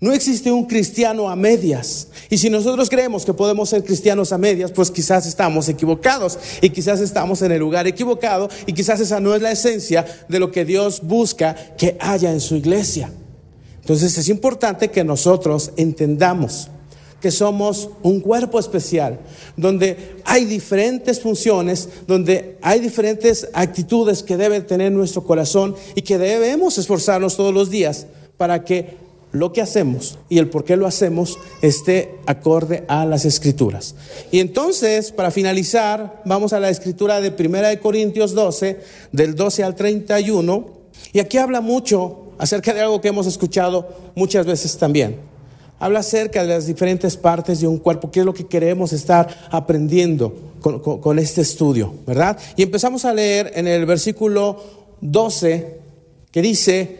No 0.00 0.12
existe 0.12 0.52
un 0.52 0.64
cristiano 0.64 1.28
a 1.28 1.34
medias. 1.34 2.08
Y 2.30 2.38
si 2.38 2.50
nosotros 2.50 2.88
creemos 2.88 3.24
que 3.24 3.34
podemos 3.34 3.68
ser 3.68 3.82
cristianos 3.82 4.32
a 4.32 4.38
medias, 4.38 4.70
pues 4.70 4.92
quizás 4.92 5.26
estamos 5.26 5.68
equivocados 5.68 6.38
y 6.62 6.70
quizás 6.70 7.00
estamos 7.00 7.42
en 7.42 7.50
el 7.50 7.58
lugar 7.58 7.88
equivocado 7.88 8.48
y 8.66 8.72
quizás 8.72 9.00
esa 9.00 9.18
no 9.18 9.34
es 9.34 9.42
la 9.42 9.50
esencia 9.50 10.06
de 10.28 10.38
lo 10.38 10.52
que 10.52 10.64
Dios 10.64 11.00
busca 11.02 11.54
que 11.76 11.96
haya 12.00 12.30
en 12.30 12.40
su 12.40 12.54
iglesia. 12.54 13.10
Entonces 13.80 14.16
es 14.16 14.28
importante 14.28 14.90
que 14.90 15.02
nosotros 15.02 15.72
entendamos 15.76 16.68
que 17.20 17.32
somos 17.32 17.90
un 18.04 18.20
cuerpo 18.20 18.60
especial, 18.60 19.18
donde 19.56 20.16
hay 20.24 20.44
diferentes 20.44 21.20
funciones, 21.20 21.88
donde 22.06 22.56
hay 22.62 22.78
diferentes 22.78 23.48
actitudes 23.52 24.22
que 24.22 24.36
debe 24.36 24.60
tener 24.60 24.92
nuestro 24.92 25.24
corazón 25.24 25.74
y 25.96 26.02
que 26.02 26.18
debemos 26.18 26.78
esforzarnos 26.78 27.36
todos 27.36 27.52
los 27.52 27.70
días 27.70 28.06
para 28.36 28.64
que 28.64 29.07
lo 29.32 29.52
que 29.52 29.60
hacemos 29.60 30.18
y 30.28 30.38
el 30.38 30.48
por 30.48 30.64
qué 30.64 30.76
lo 30.76 30.86
hacemos 30.86 31.38
esté 31.60 32.18
acorde 32.26 32.84
a 32.88 33.04
las 33.04 33.24
escrituras. 33.24 33.94
Y 34.30 34.40
entonces, 34.40 35.12
para 35.12 35.30
finalizar, 35.30 36.22
vamos 36.24 36.52
a 36.52 36.60
la 36.60 36.70
escritura 36.70 37.20
de 37.20 37.30
Primera 37.30 37.68
de 37.68 37.78
Corintios 37.78 38.34
12, 38.34 38.80
del 39.12 39.34
12 39.34 39.64
al 39.64 39.74
31, 39.74 40.66
y 41.12 41.20
aquí 41.20 41.38
habla 41.38 41.60
mucho 41.60 42.32
acerca 42.38 42.72
de 42.72 42.80
algo 42.80 43.00
que 43.00 43.08
hemos 43.08 43.26
escuchado 43.26 43.88
muchas 44.14 44.46
veces 44.46 44.76
también. 44.78 45.16
Habla 45.80 46.00
acerca 46.00 46.42
de 46.42 46.48
las 46.48 46.66
diferentes 46.66 47.16
partes 47.16 47.60
de 47.60 47.68
un 47.68 47.78
cuerpo, 47.78 48.10
qué 48.10 48.20
es 48.20 48.26
lo 48.26 48.34
que 48.34 48.46
queremos 48.46 48.92
estar 48.92 49.28
aprendiendo 49.50 50.34
con, 50.60 50.80
con 50.80 51.18
este 51.18 51.42
estudio, 51.42 51.94
¿verdad? 52.06 52.36
Y 52.56 52.62
empezamos 52.62 53.04
a 53.04 53.14
leer 53.14 53.52
en 53.54 53.68
el 53.68 53.86
versículo 53.86 54.60
12 55.00 55.78
que 56.32 56.42
dice, 56.42 56.98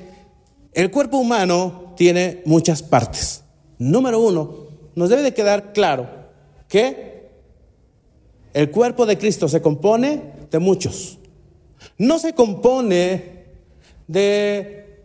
el 0.73 0.91
cuerpo 0.93 1.19
humano 1.19 1.88
tiene 1.99 2.43
muchas 2.45 2.81
partes. 2.81 3.43
Número 3.77 4.21
uno, 4.21 4.55
nos 4.95 5.11
debe 5.11 5.23
de 5.23 5.35
quedar 5.35 5.73
claro 5.73 6.09
que 6.69 7.29
el 8.55 8.71
cuerpo 8.71 9.05
de 9.05 9.19
Cristo 9.19 9.49
se 9.49 9.61
compone 9.61 10.23
de 10.49 10.59
muchos. 10.61 11.19
No 11.99 12.21
se 12.21 12.35
compone 12.35 13.47
de 14.07 15.03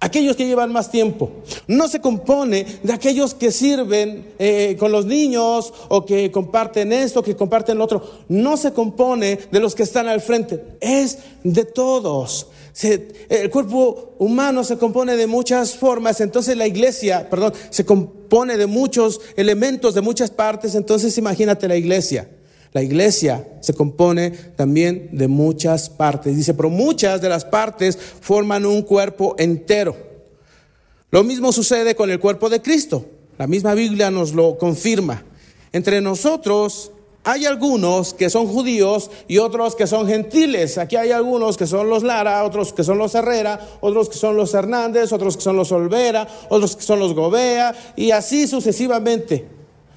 aquellos 0.00 0.34
que 0.34 0.48
llevan 0.48 0.72
más 0.72 0.90
tiempo. 0.90 1.30
No 1.68 1.86
se 1.86 2.00
compone 2.00 2.66
de 2.82 2.92
aquellos 2.92 3.32
que 3.32 3.52
sirven 3.52 4.34
eh, 4.40 4.74
con 4.80 4.90
los 4.90 5.06
niños 5.06 5.72
o 5.88 6.04
que 6.04 6.32
comparten 6.32 6.92
esto, 6.92 7.22
que 7.22 7.36
comparten 7.36 7.78
lo 7.78 7.84
otro. 7.84 8.02
No 8.28 8.56
se 8.56 8.72
compone 8.72 9.38
de 9.52 9.60
los 9.60 9.76
que 9.76 9.84
están 9.84 10.08
al 10.08 10.20
frente. 10.20 10.60
Es 10.80 11.18
de 11.44 11.64
todos 11.64 12.48
el 12.82 13.50
cuerpo 13.50 14.14
humano 14.18 14.62
se 14.62 14.76
compone 14.76 15.16
de 15.16 15.26
muchas 15.26 15.76
formas, 15.76 16.20
entonces 16.20 16.56
la 16.56 16.66
iglesia, 16.66 17.30
perdón, 17.30 17.54
se 17.70 17.86
compone 17.86 18.58
de 18.58 18.66
muchos 18.66 19.20
elementos, 19.36 19.94
de 19.94 20.02
muchas 20.02 20.30
partes, 20.30 20.74
entonces 20.74 21.16
imagínate 21.16 21.68
la 21.68 21.76
iglesia. 21.76 22.28
La 22.72 22.82
iglesia 22.82 23.48
se 23.60 23.72
compone 23.72 24.30
también 24.30 25.08
de 25.12 25.28
muchas 25.28 25.88
partes. 25.88 26.36
Dice, 26.36 26.52
pero 26.52 26.68
muchas 26.68 27.22
de 27.22 27.30
las 27.30 27.46
partes 27.46 27.96
forman 27.96 28.66
un 28.66 28.82
cuerpo 28.82 29.34
entero. 29.38 29.96
Lo 31.10 31.24
mismo 31.24 31.52
sucede 31.52 31.94
con 31.94 32.10
el 32.10 32.20
cuerpo 32.20 32.50
de 32.50 32.60
Cristo. 32.60 33.06
La 33.38 33.46
misma 33.46 33.72
Biblia 33.72 34.10
nos 34.10 34.34
lo 34.34 34.58
confirma. 34.58 35.24
Entre 35.72 36.02
nosotros 36.02 36.92
hay 37.26 37.44
algunos 37.44 38.14
que 38.14 38.30
son 38.30 38.46
judíos 38.46 39.10
y 39.26 39.38
otros 39.38 39.74
que 39.74 39.88
son 39.88 40.06
gentiles. 40.06 40.78
Aquí 40.78 40.94
hay 40.94 41.10
algunos 41.10 41.56
que 41.56 41.66
son 41.66 41.90
los 41.90 42.04
Lara, 42.04 42.44
otros 42.44 42.72
que 42.72 42.84
son 42.84 42.98
los 42.98 43.16
Herrera, 43.16 43.58
otros 43.80 44.08
que 44.08 44.16
son 44.16 44.36
los 44.36 44.54
Hernández, 44.54 45.12
otros 45.12 45.36
que 45.36 45.42
son 45.42 45.56
los 45.56 45.72
Olvera, 45.72 46.28
otros 46.50 46.76
que 46.76 46.82
son 46.82 47.00
los 47.00 47.14
Gobea 47.14 47.74
y 47.96 48.12
así 48.12 48.46
sucesivamente. 48.46 49.44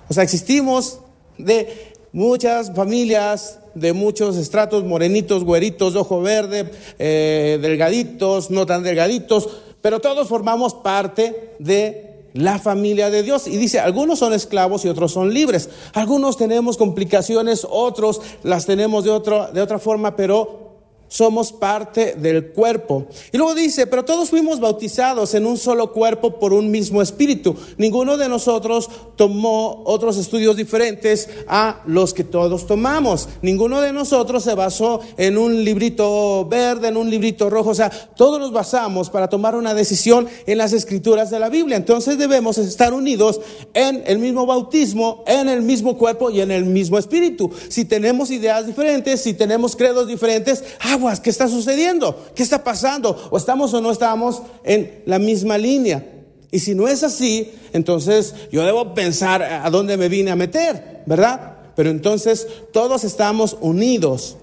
O 0.09 0.13
sea, 0.15 0.23
existimos 0.23 1.01
de 1.37 1.93
muchas 2.13 2.73
familias, 2.73 3.59
de 3.75 3.93
muchos 3.93 4.35
estratos, 4.35 4.83
morenitos, 4.83 5.43
güeritos, 5.43 5.93
de 5.93 5.99
ojo 5.99 6.21
verde, 6.21 6.71
eh, 6.97 7.59
delgaditos, 7.61 8.49
no 8.49 8.65
tan 8.65 8.81
delgaditos, 8.81 9.49
pero 9.81 9.99
todos 9.99 10.27
formamos 10.27 10.73
parte 10.73 11.53
de 11.59 12.08
la 12.33 12.59
familia 12.59 13.09
de 13.09 13.23
Dios. 13.23 13.47
Y 13.47 13.57
dice, 13.57 13.79
algunos 13.79 14.19
son 14.19 14.33
esclavos 14.33 14.85
y 14.85 14.89
otros 14.89 15.11
son 15.11 15.33
libres. 15.33 15.69
Algunos 15.93 16.37
tenemos 16.37 16.77
complicaciones, 16.77 17.65
otros 17.69 18.21
las 18.43 18.65
tenemos 18.65 19.03
de, 19.03 19.11
otro, 19.11 19.47
de 19.51 19.61
otra 19.61 19.79
forma, 19.79 20.15
pero 20.15 20.68
somos 21.09 21.51
parte 21.51 22.13
del 22.15 22.51
cuerpo. 22.53 23.07
Y 23.33 23.37
luego 23.37 23.55
dice, 23.55 23.87
pero 23.87 24.05
todos 24.05 24.29
fuimos 24.29 24.59
bautizados 24.59 25.33
en 25.33 25.45
un 25.45 25.57
solo 25.57 25.91
cuerpo 25.91 26.39
por 26.39 26.53
un 26.53 26.71
mismo 26.71 27.01
espíritu. 27.01 27.55
Ninguno 27.77 28.15
de 28.15 28.29
nosotros 28.29 28.89
tomó 29.15 29.83
otros 29.85 30.17
estudios 30.17 30.55
diferentes 30.55 31.27
a 31.47 31.81
los 31.85 32.13
que 32.13 32.23
todos 32.23 32.67
tomamos. 32.67 33.27
Ninguno 33.41 33.81
de 33.81 33.91
nosotros 33.91 34.43
se 34.43 34.53
basó 34.53 35.01
en 35.17 35.37
un 35.37 35.63
librito 35.63 36.45
verde, 36.45 36.87
en 36.87 36.97
un 36.97 37.09
librito 37.09 37.49
rojo. 37.49 37.71
O 37.71 37.75
sea, 37.75 37.89
todos 37.89 38.39
nos 38.39 38.51
basamos 38.51 39.09
para 39.09 39.27
tomar 39.27 39.55
una 39.55 39.73
decisión 39.73 40.27
en 40.45 40.57
las 40.59 40.73
escrituras 40.73 41.31
de 41.31 41.39
la 41.39 41.49
Biblia. 41.49 41.75
Entonces 41.75 42.17
debemos 42.17 42.57
estar 42.59 42.93
unidos 42.93 43.41
en 43.73 44.03
el 44.05 44.19
mismo 44.19 44.45
bautismo, 44.45 45.23
en 45.25 45.49
el 45.49 45.63
mismo 45.63 45.97
cuerpo 45.97 46.29
y 46.29 46.41
en 46.41 46.51
el 46.51 46.65
mismo 46.65 46.99
espíritu. 46.99 47.49
Si 47.67 47.85
tenemos 47.85 48.29
ideas 48.29 48.67
diferentes, 48.67 49.21
si 49.21 49.33
tenemos 49.33 49.75
credos 49.75 50.07
diferentes, 50.07 50.63
ah, 50.81 50.98
¿qué 51.21 51.29
está 51.29 51.47
sucediendo? 51.47 52.25
¿Qué 52.35 52.43
está 52.43 52.63
pasando? 52.63 53.29
¿O 53.31 53.37
estamos 53.37 53.73
o 53.73 53.81
no 53.81 53.91
estamos 53.91 54.41
en 54.63 55.01
la 55.05 55.19
misma 55.19 55.57
línea? 55.57 56.05
Y 56.51 56.59
si 56.59 56.75
no 56.75 56.87
es 56.87 57.03
así, 57.03 57.51
entonces 57.73 58.33
yo 58.51 58.65
debo 58.65 58.93
pensar 58.93 59.43
a 59.43 59.69
dónde 59.69 59.97
me 59.97 60.09
vine 60.09 60.31
a 60.31 60.35
meter, 60.35 61.03
¿verdad? 61.05 61.57
Pero 61.75 61.91
entonces 61.91 62.47
todos 62.73 63.03
estamos 63.03 63.57
unidos 63.61 64.37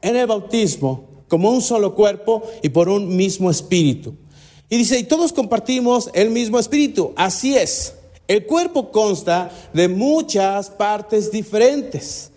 en 0.00 0.16
el 0.16 0.26
bautismo 0.26 1.08
como 1.28 1.50
un 1.50 1.62
solo 1.62 1.94
cuerpo 1.94 2.42
y 2.62 2.70
por 2.70 2.88
un 2.88 3.16
mismo 3.16 3.50
espíritu. 3.50 4.16
Y 4.68 4.78
dice, 4.78 4.98
y 4.98 5.04
todos 5.04 5.32
compartimos 5.32 6.10
el 6.14 6.30
mismo 6.30 6.58
espíritu. 6.58 7.12
Así 7.16 7.56
es. 7.56 7.94
El 8.26 8.46
cuerpo 8.46 8.90
consta 8.90 9.50
de 9.72 9.88
muchas 9.88 10.70
partes 10.70 11.30
diferentes 11.30 12.31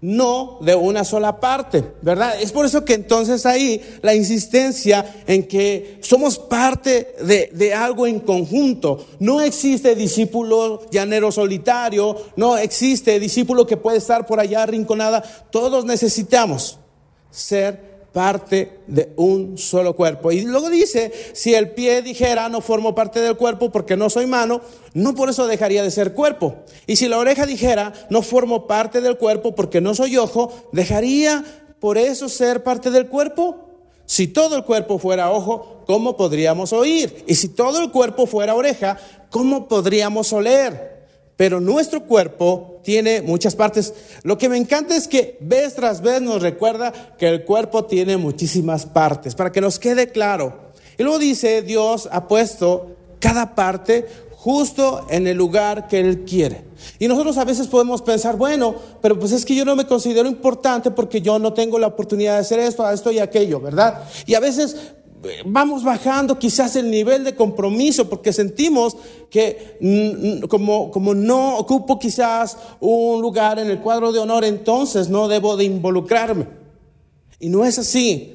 no 0.00 0.58
de 0.60 0.76
una 0.76 1.04
sola 1.04 1.40
parte, 1.40 1.84
¿verdad? 2.02 2.40
Es 2.40 2.52
por 2.52 2.64
eso 2.64 2.84
que 2.84 2.94
entonces 2.94 3.44
ahí 3.46 3.82
la 4.02 4.14
insistencia 4.14 5.22
en 5.26 5.46
que 5.48 5.98
somos 6.02 6.38
parte 6.38 7.14
de, 7.20 7.74
algo 7.74 8.06
en 8.06 8.20
conjunto. 8.20 9.04
No 9.18 9.40
existe 9.40 9.96
discípulo 9.96 10.88
llanero 10.90 11.32
solitario, 11.32 12.16
no 12.36 12.56
existe 12.56 13.18
discípulo 13.18 13.66
que 13.66 13.76
puede 13.76 13.98
estar 13.98 14.24
por 14.26 14.38
allá 14.38 14.62
arrinconada. 14.62 15.22
Todos 15.50 15.84
necesitamos 15.84 16.78
ser 17.30 17.97
parte 18.18 18.80
de 18.88 19.12
un 19.14 19.56
solo 19.58 19.94
cuerpo. 19.94 20.32
Y 20.32 20.40
luego 20.40 20.70
dice, 20.70 21.12
si 21.34 21.54
el 21.54 21.70
pie 21.70 22.02
dijera 22.02 22.48
no 22.48 22.60
formo 22.60 22.92
parte 22.92 23.20
del 23.20 23.36
cuerpo 23.36 23.70
porque 23.70 23.96
no 23.96 24.10
soy 24.10 24.26
mano, 24.26 24.60
no 24.92 25.14
por 25.14 25.30
eso 25.30 25.46
dejaría 25.46 25.84
de 25.84 25.92
ser 25.92 26.14
cuerpo. 26.14 26.56
Y 26.88 26.96
si 26.96 27.06
la 27.06 27.18
oreja 27.18 27.46
dijera 27.46 27.92
no 28.10 28.22
formo 28.22 28.66
parte 28.66 29.00
del 29.00 29.18
cuerpo 29.18 29.54
porque 29.54 29.80
no 29.80 29.94
soy 29.94 30.16
ojo, 30.16 30.52
dejaría 30.72 31.44
por 31.78 31.96
eso 31.96 32.28
ser 32.28 32.64
parte 32.64 32.90
del 32.90 33.06
cuerpo. 33.06 33.68
Si 34.04 34.26
todo 34.26 34.56
el 34.56 34.64
cuerpo 34.64 34.98
fuera 34.98 35.30
ojo, 35.30 35.84
¿cómo 35.86 36.16
podríamos 36.16 36.72
oír? 36.72 37.22
Y 37.28 37.36
si 37.36 37.50
todo 37.50 37.80
el 37.80 37.92
cuerpo 37.92 38.26
fuera 38.26 38.56
oreja, 38.56 38.98
¿cómo 39.30 39.68
podríamos 39.68 40.32
oler? 40.32 40.97
Pero 41.38 41.60
nuestro 41.60 42.02
cuerpo 42.02 42.80
tiene 42.82 43.22
muchas 43.22 43.54
partes. 43.54 43.94
Lo 44.24 44.36
que 44.36 44.48
me 44.48 44.56
encanta 44.56 44.96
es 44.96 45.06
que 45.06 45.38
vez 45.40 45.76
tras 45.76 46.02
vez 46.02 46.20
nos 46.20 46.42
recuerda 46.42 47.14
que 47.16 47.28
el 47.28 47.44
cuerpo 47.44 47.84
tiene 47.84 48.16
muchísimas 48.16 48.86
partes, 48.86 49.36
para 49.36 49.52
que 49.52 49.60
nos 49.60 49.78
quede 49.78 50.10
claro. 50.10 50.72
Y 50.98 51.04
luego 51.04 51.20
dice, 51.20 51.62
Dios 51.62 52.08
ha 52.10 52.26
puesto 52.26 52.96
cada 53.20 53.54
parte 53.54 54.08
justo 54.32 55.06
en 55.10 55.28
el 55.28 55.36
lugar 55.36 55.86
que 55.86 56.00
Él 56.00 56.24
quiere. 56.24 56.64
Y 56.98 57.06
nosotros 57.06 57.38
a 57.38 57.44
veces 57.44 57.68
podemos 57.68 58.02
pensar, 58.02 58.36
bueno, 58.36 58.74
pero 59.00 59.16
pues 59.16 59.30
es 59.30 59.44
que 59.44 59.54
yo 59.54 59.64
no 59.64 59.76
me 59.76 59.86
considero 59.86 60.28
importante 60.28 60.90
porque 60.90 61.20
yo 61.20 61.38
no 61.38 61.52
tengo 61.52 61.78
la 61.78 61.86
oportunidad 61.86 62.34
de 62.34 62.40
hacer 62.40 62.58
esto, 62.58 62.88
esto 62.90 63.12
y 63.12 63.20
aquello, 63.20 63.60
¿verdad? 63.60 64.02
Y 64.26 64.34
a 64.34 64.40
veces 64.40 64.76
vamos 65.46 65.84
bajando 65.84 66.38
quizás 66.38 66.76
el 66.76 66.90
nivel 66.90 67.24
de 67.24 67.34
compromiso 67.34 68.08
porque 68.08 68.32
sentimos 68.32 68.96
que 69.30 69.76
mm, 69.80 70.46
como, 70.46 70.90
como 70.90 71.14
no 71.14 71.58
ocupo 71.58 71.98
quizás 71.98 72.56
un 72.80 73.20
lugar 73.20 73.58
en 73.58 73.68
el 73.68 73.80
cuadro 73.80 74.12
de 74.12 74.18
honor, 74.18 74.44
entonces 74.44 75.08
no 75.08 75.28
debo 75.28 75.56
de 75.56 75.64
involucrarme. 75.64 76.46
Y 77.40 77.48
no 77.48 77.64
es 77.64 77.78
así. 77.78 78.34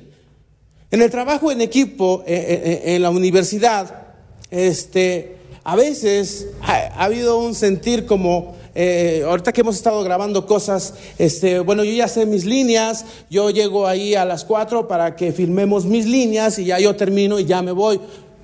En 0.92 1.02
el 1.02 1.10
trabajo 1.10 1.52
en 1.52 1.62
equipo, 1.62 2.24
eh, 2.26 2.36
eh, 2.36 2.62
eh, 2.64 2.96
en 2.96 3.02
la 3.02 3.10
universidad, 3.10 4.14
este, 4.52 5.38
a 5.64 5.76
veces 5.76 6.50
ha 6.62 7.04
habido 7.04 7.40
un 7.40 7.56
sentir 7.56 8.06
como 8.06 8.56
eh, 8.76 9.24
ahorita 9.26 9.54
que 9.54 9.62
hemos 9.62 9.76
estado 9.76 10.04
grabando 10.04 10.46
cosas, 10.46 10.96
este, 11.18 11.60
bueno, 11.60 11.84
yo 11.84 11.92
ya 11.92 12.08
sé 12.08 12.26
mis 12.26 12.46
líneas, 12.46 13.06
yo 13.30 13.50
llego 13.50 13.86
ahí 13.88 14.16
a 14.16 14.26
las 14.26 14.46
4 14.46 14.88
para 14.88 15.16
que 15.16 15.32
filmemos 15.32 15.86
mis 15.86 16.06
líneas 16.06 16.58
y 16.58 16.66
ya 16.66 16.80
yo 16.80 16.96
termino 16.96 17.40
y 17.40 17.46
ya 17.46 17.62
me 17.62 17.72
voy. 17.72 18.00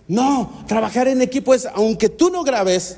No, 0.07 0.63
trabajar 0.67 1.07
en 1.07 1.21
equipo 1.21 1.53
es, 1.53 1.67
aunque 1.73 2.09
tú 2.09 2.29
no 2.29 2.43
grabes, 2.43 2.97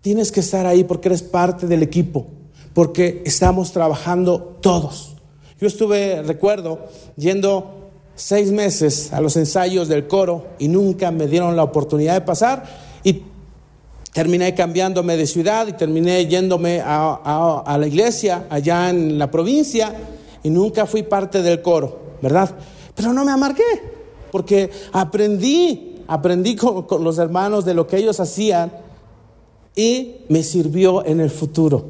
tienes 0.00 0.32
que 0.32 0.40
estar 0.40 0.66
ahí 0.66 0.84
porque 0.84 1.08
eres 1.08 1.22
parte 1.22 1.66
del 1.66 1.82
equipo, 1.82 2.26
porque 2.72 3.22
estamos 3.24 3.72
trabajando 3.72 4.58
todos. 4.60 5.16
Yo 5.60 5.66
estuve, 5.66 6.22
recuerdo, 6.22 6.88
yendo 7.16 7.90
seis 8.14 8.50
meses 8.50 9.12
a 9.12 9.20
los 9.20 9.36
ensayos 9.36 9.88
del 9.88 10.06
coro 10.06 10.46
y 10.58 10.68
nunca 10.68 11.10
me 11.10 11.26
dieron 11.26 11.56
la 11.56 11.62
oportunidad 11.62 12.14
de 12.14 12.20
pasar 12.20 12.64
y 13.02 13.22
terminé 14.14 14.54
cambiándome 14.54 15.16
de 15.16 15.26
ciudad 15.26 15.66
y 15.66 15.72
terminé 15.72 16.24
yéndome 16.28 16.80
a, 16.80 17.76
la 17.76 17.86
iglesia 17.86 18.46
allá 18.48 18.88
en 18.88 19.18
la 19.18 19.28
provincia 19.28 19.92
y 20.40 20.50
nunca 20.50 20.86
fui 20.86 21.02
parte 21.02 21.42
del 21.42 21.60
coro, 21.60 22.14
¿verdad? 22.22 22.54
Pero 22.94 23.12
no 23.12 23.24
me 23.24 23.32
amargué, 23.32 23.64
porque 24.30 24.70
aprendí, 24.92 25.96
aprendí 26.06 26.54
con, 26.54 26.84
con 26.84 27.02
los 27.02 27.18
hermanos 27.18 27.64
de 27.64 27.74
lo 27.74 27.88
que 27.88 27.96
ellos 27.96 28.20
hacían 28.20 28.70
y 29.74 30.18
me 30.28 30.44
sirvió 30.44 31.04
en 31.04 31.18
el 31.18 31.30
futuro. 31.30 31.84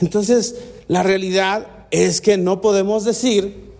Entonces, 0.00 0.56
la 0.88 1.02
realidad 1.02 1.66
es 1.90 2.22
que 2.22 2.38
no 2.38 2.62
podemos 2.62 3.04
decir 3.04 3.74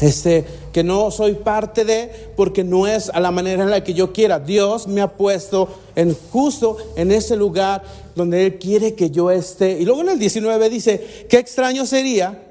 este, 0.00 0.44
que 0.72 0.84
no 0.84 1.10
soy 1.10 1.34
parte 1.34 1.84
de, 1.84 2.32
porque 2.36 2.64
no 2.64 2.86
es 2.86 3.10
a 3.10 3.20
la 3.20 3.30
manera 3.30 3.64
en 3.64 3.70
la 3.70 3.82
que 3.82 3.94
yo 3.94 4.12
quiera. 4.12 4.38
Dios 4.38 4.86
me 4.86 5.00
ha 5.00 5.16
puesto 5.16 5.68
en 5.96 6.16
justo 6.30 6.76
en 6.96 7.10
ese 7.10 7.36
lugar 7.36 7.82
donde 8.14 8.46
Él 8.46 8.58
quiere 8.58 8.94
que 8.94 9.10
yo 9.10 9.30
esté. 9.30 9.78
Y 9.80 9.84
luego 9.84 10.02
en 10.02 10.10
el 10.10 10.18
19 10.18 10.70
dice, 10.70 11.26
qué 11.28 11.38
extraño 11.38 11.86
sería 11.86 12.44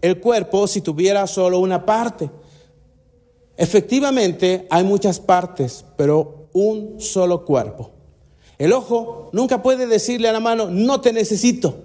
el 0.00 0.20
cuerpo 0.20 0.66
si 0.66 0.80
tuviera 0.80 1.26
solo 1.26 1.58
una 1.58 1.84
parte. 1.84 2.30
Efectivamente, 3.56 4.66
hay 4.70 4.84
muchas 4.84 5.20
partes, 5.20 5.84
pero 5.96 6.48
un 6.52 7.00
solo 7.00 7.44
cuerpo. 7.44 7.90
El 8.58 8.72
ojo 8.72 9.30
nunca 9.32 9.62
puede 9.62 9.86
decirle 9.86 10.28
a 10.28 10.32
la 10.32 10.40
mano, 10.40 10.68
no 10.68 11.00
te 11.00 11.12
necesito. 11.12 11.84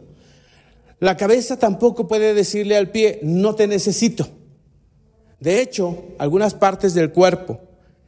La 0.99 1.17
cabeza 1.17 1.57
tampoco 1.57 2.07
puede 2.07 2.33
decirle 2.33 2.77
al 2.77 2.89
pie, 2.89 3.19
no 3.23 3.55
te 3.55 3.67
necesito. 3.67 4.27
De 5.43 5.59
hecho, 5.59 6.05
algunas 6.19 6.53
partes 6.53 6.93
del 6.93 7.11
cuerpo 7.11 7.59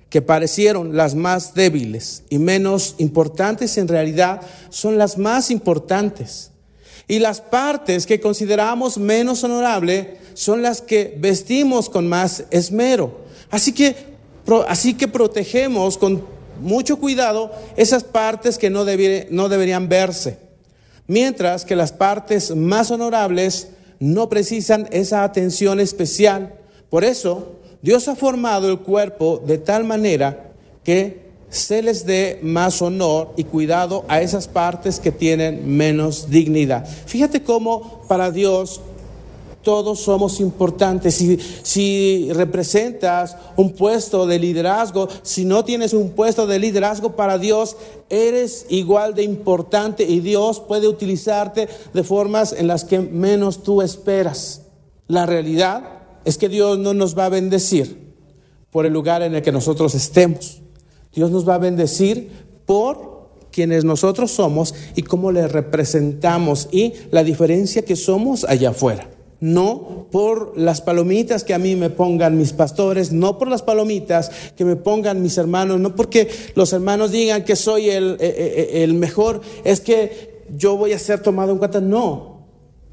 que 0.09 0.21
parecieron 0.21 0.95
las 0.95 1.15
más 1.15 1.53
débiles 1.53 2.23
y 2.29 2.39
menos 2.39 2.95
importantes 2.97 3.77
en 3.77 3.89
realidad 3.89 4.39
son 4.69 4.97
las 4.97 5.17
más 5.17 5.51
importantes. 5.51 6.51
Y 7.09 7.19
las 7.19 7.41
partes 7.41 8.05
que 8.05 8.21
consideramos 8.21 8.97
menos 8.97 9.43
honorables 9.43 10.07
son 10.33 10.61
las 10.61 10.79
que 10.79 11.13
vestimos 11.19 11.89
con 11.89 12.07
más 12.07 12.45
esmero. 12.51 13.19
Así 13.51 13.73
que, 13.73 13.97
así 14.69 14.93
que 14.93 15.09
protegemos 15.09 15.97
con 15.97 16.23
mucho 16.61 16.97
cuidado 16.99 17.51
esas 17.75 18.05
partes 18.05 18.57
que 18.57 18.69
no, 18.69 18.85
no 19.29 19.49
deberían 19.49 19.89
verse. 19.89 20.37
Mientras 21.05 21.65
que 21.65 21.75
las 21.75 21.91
partes 21.91 22.55
más 22.55 22.91
honorables 22.91 23.71
no 23.99 24.29
precisan 24.29 24.87
esa 24.93 25.25
atención 25.25 25.81
especial 25.81 26.59
por 26.89 27.03
eso, 27.03 27.53
Dios 27.81 28.07
ha 28.07 28.15
formado 28.15 28.69
el 28.69 28.79
cuerpo 28.79 29.41
de 29.45 29.57
tal 29.57 29.83
manera 29.83 30.51
que 30.83 31.25
se 31.49 31.81
les 31.81 32.05
dé 32.05 32.39
más 32.41 32.81
honor 32.81 33.33
y 33.37 33.45
cuidado 33.45 34.03
a 34.07 34.21
esas 34.21 34.47
partes 34.47 34.99
que 34.99 35.11
tienen 35.11 35.77
menos 35.77 36.29
dignidad. 36.29 36.85
Fíjate 37.05 37.43
cómo 37.43 38.01
para 38.07 38.31
Dios 38.31 38.81
todos 39.65 39.99
somos 39.99 40.39
importantes. 40.39 41.15
Si, 41.63 42.31
representas 42.31 43.35
un 43.57 43.73
puesto 43.73 44.25
de 44.27 44.39
liderazgo, 44.39 45.09
si 45.23 45.43
no 45.43 45.65
tienes 45.65 45.93
un 45.93 46.11
puesto 46.11 46.47
de 46.47 46.59
liderazgo 46.59 47.15
para 47.17 47.37
Dios, 47.37 47.75
eres 48.09 48.67
igual 48.69 49.15
de 49.15 49.23
importante 49.23 50.03
y 50.03 50.21
Dios 50.21 50.61
puede 50.61 50.87
utilizarte 50.87 51.67
de 51.93 52.03
formas 52.03 52.53
en 52.53 52.67
las 52.67 52.85
que 52.85 52.99
menos 52.99 53.63
tú 53.63 53.81
esperas. 53.81 54.61
La 55.07 55.25
realidad 55.25 56.04
es 56.25 56.37
que 56.37 56.49
Dios 56.49 56.77
no 56.77 56.93
nos 56.93 57.17
va 57.17 57.25
a 57.25 57.29
bendecir 57.29 58.13
por 58.71 58.85
el 58.85 58.93
lugar 58.93 59.21
en 59.21 59.35
el 59.35 59.41
que 59.41 59.51
nosotros 59.51 59.95
estemos. 59.95 60.61
Dios 61.13 61.31
nos 61.31 61.47
va 61.47 61.55
a 61.55 61.59
bendecir 61.59 62.29
por 62.65 63.29
quienes 63.51 63.85
nosotros 63.85 64.31
somos 64.31 64.75
y 64.95 65.03
cómo 65.03 65.31
le 65.31 65.47
representamos 65.47 66.67
y 66.71 66.93
la 67.11 67.23
diferencia 67.23 67.85
que 67.85 67.95
somos 67.95 68.43
allá 68.43 68.71
afuera 68.71 69.09
no 69.39 70.07
por 70.11 70.57
las 70.57 70.81
palomitas 70.81 71.43
que 71.43 71.53
a 71.53 71.59
mí 71.59 71.75
me 71.75 71.89
pongan 71.89 72.37
mis 72.37 72.53
pastores, 72.53 73.11
no 73.11 73.37
por 73.37 73.47
las 73.47 73.61
palomitas 73.61 74.31
que 74.55 74.65
me 74.65 74.75
pongan 74.75 75.21
mis 75.21 75.37
hermanos, 75.37 75.79
no 75.79 75.95
porque 75.95 76.29
los 76.55 76.73
hermanos 76.73 77.11
digan 77.11 77.43
que 77.43 77.55
soy 77.55 77.89
el, 77.89 78.13
eh, 78.13 78.17
eh, 78.21 78.69
eh, 78.73 78.83
el, 78.83 78.93
mejor, 78.93 79.41
es 79.63 79.81
que 79.81 80.45
yo 80.55 80.77
voy 80.77 80.93
a 80.93 80.99
ser 80.99 81.21
tomado 81.21 81.51
en 81.51 81.57
cuenta, 81.57 81.81
no, 81.81 82.34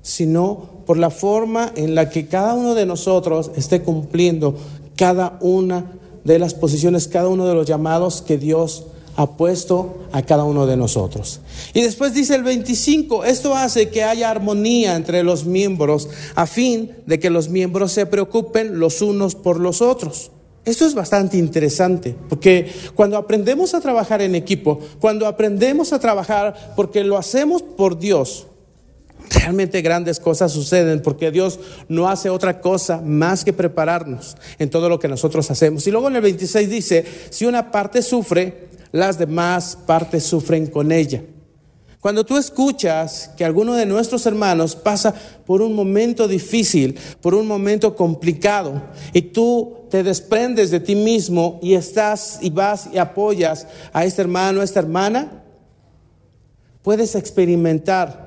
sino 0.02 0.82
por 0.84 0.98
la 0.98 1.10
forma 1.10 1.72
en 1.76 1.94
la 1.94 2.10
que 2.10 2.26
cada 2.26 2.54
uno 2.54 2.74
de 2.74 2.86
nosotros 2.86 3.52
esté 3.56 3.82
cumpliendo 3.82 4.56
cada 4.96 5.38
una 5.40 5.92
de 6.24 6.38
las 6.38 6.54
posiciones, 6.54 7.08
cada 7.08 7.28
uno 7.28 7.46
de 7.46 7.54
los 7.54 7.66
llamados 7.66 8.22
que 8.22 8.38
Dios 8.38 8.86
ha 9.16 9.36
puesto 9.36 9.98
a 10.12 10.22
cada 10.22 10.44
uno 10.44 10.66
de 10.66 10.76
nosotros. 10.76 11.40
Y 11.74 11.82
después 11.82 12.14
dice 12.14 12.34
el 12.34 12.42
25, 12.42 13.24
esto 13.24 13.54
hace 13.54 13.90
que 13.90 14.04
haya 14.04 14.30
armonía 14.30 14.96
entre 14.96 15.22
los 15.22 15.44
miembros 15.44 16.08
a 16.34 16.46
fin 16.46 16.92
de 17.06 17.18
que 17.18 17.30
los 17.30 17.48
miembros 17.48 17.92
se 17.92 18.06
preocupen 18.06 18.78
los 18.78 19.02
unos 19.02 19.34
por 19.34 19.60
los 19.60 19.82
otros. 19.82 20.30
Esto 20.64 20.86
es 20.86 20.94
bastante 20.94 21.36
interesante, 21.38 22.14
porque 22.28 22.70
cuando 22.94 23.16
aprendemos 23.16 23.74
a 23.74 23.80
trabajar 23.80 24.22
en 24.22 24.36
equipo, 24.36 24.78
cuando 25.00 25.26
aprendemos 25.26 25.92
a 25.92 25.98
trabajar 25.98 26.74
porque 26.76 27.02
lo 27.02 27.18
hacemos 27.18 27.62
por 27.62 27.98
Dios, 27.98 28.46
realmente 29.32 29.82
grandes 29.82 30.20
cosas 30.20 30.52
suceden 30.52 31.00
porque 31.02 31.30
Dios 31.30 31.58
no 31.88 32.08
hace 32.08 32.30
otra 32.30 32.60
cosa 32.60 33.00
más 33.04 33.44
que 33.44 33.52
prepararnos 33.52 34.36
en 34.58 34.70
todo 34.70 34.88
lo 34.88 34.98
que 34.98 35.08
nosotros 35.08 35.50
hacemos. 35.50 35.86
Y 35.86 35.90
luego 35.90 36.08
en 36.08 36.16
el 36.16 36.22
26 36.22 36.70
dice, 36.70 37.04
si 37.30 37.46
una 37.46 37.70
parte 37.70 38.02
sufre, 38.02 38.68
las 38.92 39.18
demás 39.18 39.78
partes 39.86 40.24
sufren 40.24 40.66
con 40.66 40.92
ella. 40.92 41.22
Cuando 42.02 42.26
tú 42.26 42.36
escuchas 42.36 43.30
que 43.36 43.44
alguno 43.44 43.74
de 43.74 43.86
nuestros 43.86 44.26
hermanos 44.26 44.74
pasa 44.74 45.14
por 45.46 45.62
un 45.62 45.72
momento 45.72 46.26
difícil, 46.26 46.98
por 47.20 47.32
un 47.32 47.46
momento 47.46 47.94
complicado, 47.94 48.82
y 49.12 49.22
tú 49.22 49.86
te 49.88 50.02
desprendes 50.02 50.72
de 50.72 50.80
ti 50.80 50.96
mismo 50.96 51.60
y 51.62 51.74
estás 51.74 52.40
y 52.42 52.50
vas 52.50 52.88
y 52.92 52.98
apoyas 52.98 53.68
a 53.92 54.04
este 54.04 54.20
hermano, 54.20 54.60
a 54.60 54.64
esta 54.64 54.80
hermana, 54.80 55.44
puedes 56.82 57.14
experimentar 57.14 58.21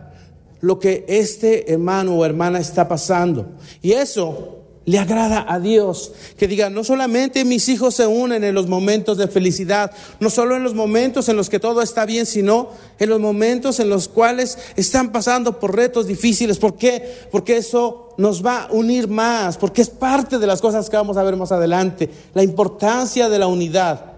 lo 0.65 0.79
que 0.79 1.05
este 1.07 1.71
hermano 1.71 2.15
o 2.15 2.25
hermana 2.25 2.57
está 2.57 2.87
pasando. 2.87 3.51
Y 3.83 3.91
eso 3.91 4.63
le 4.85 4.97
agrada 4.97 5.45
a 5.47 5.59
Dios. 5.59 6.11
Que 6.39 6.47
diga, 6.47 6.71
no 6.71 6.83
solamente 6.83 7.45
mis 7.45 7.69
hijos 7.69 7.93
se 7.93 8.07
unen 8.07 8.43
en 8.43 8.55
los 8.55 8.67
momentos 8.67 9.19
de 9.19 9.27
felicidad, 9.27 9.91
no 10.19 10.31
solo 10.31 10.55
en 10.55 10.63
los 10.63 10.73
momentos 10.73 11.29
en 11.29 11.35
los 11.35 11.51
que 11.51 11.59
todo 11.59 11.83
está 11.83 12.03
bien, 12.07 12.25
sino 12.25 12.69
en 12.97 13.09
los 13.09 13.19
momentos 13.19 13.79
en 13.79 13.89
los 13.89 14.07
cuales 14.07 14.57
están 14.75 15.11
pasando 15.11 15.59
por 15.59 15.75
retos 15.75 16.07
difíciles. 16.07 16.57
¿Por 16.57 16.77
qué? 16.77 17.27
Porque 17.31 17.57
eso 17.57 18.15
nos 18.17 18.43
va 18.43 18.63
a 18.63 18.71
unir 18.71 19.07
más, 19.07 19.57
porque 19.57 19.83
es 19.83 19.89
parte 19.91 20.39
de 20.39 20.47
las 20.47 20.61
cosas 20.61 20.89
que 20.89 20.97
vamos 20.97 21.15
a 21.15 21.23
ver 21.23 21.35
más 21.35 21.51
adelante, 21.51 22.09
la 22.33 22.41
importancia 22.41 23.29
de 23.29 23.37
la 23.37 23.45
unidad. 23.45 24.13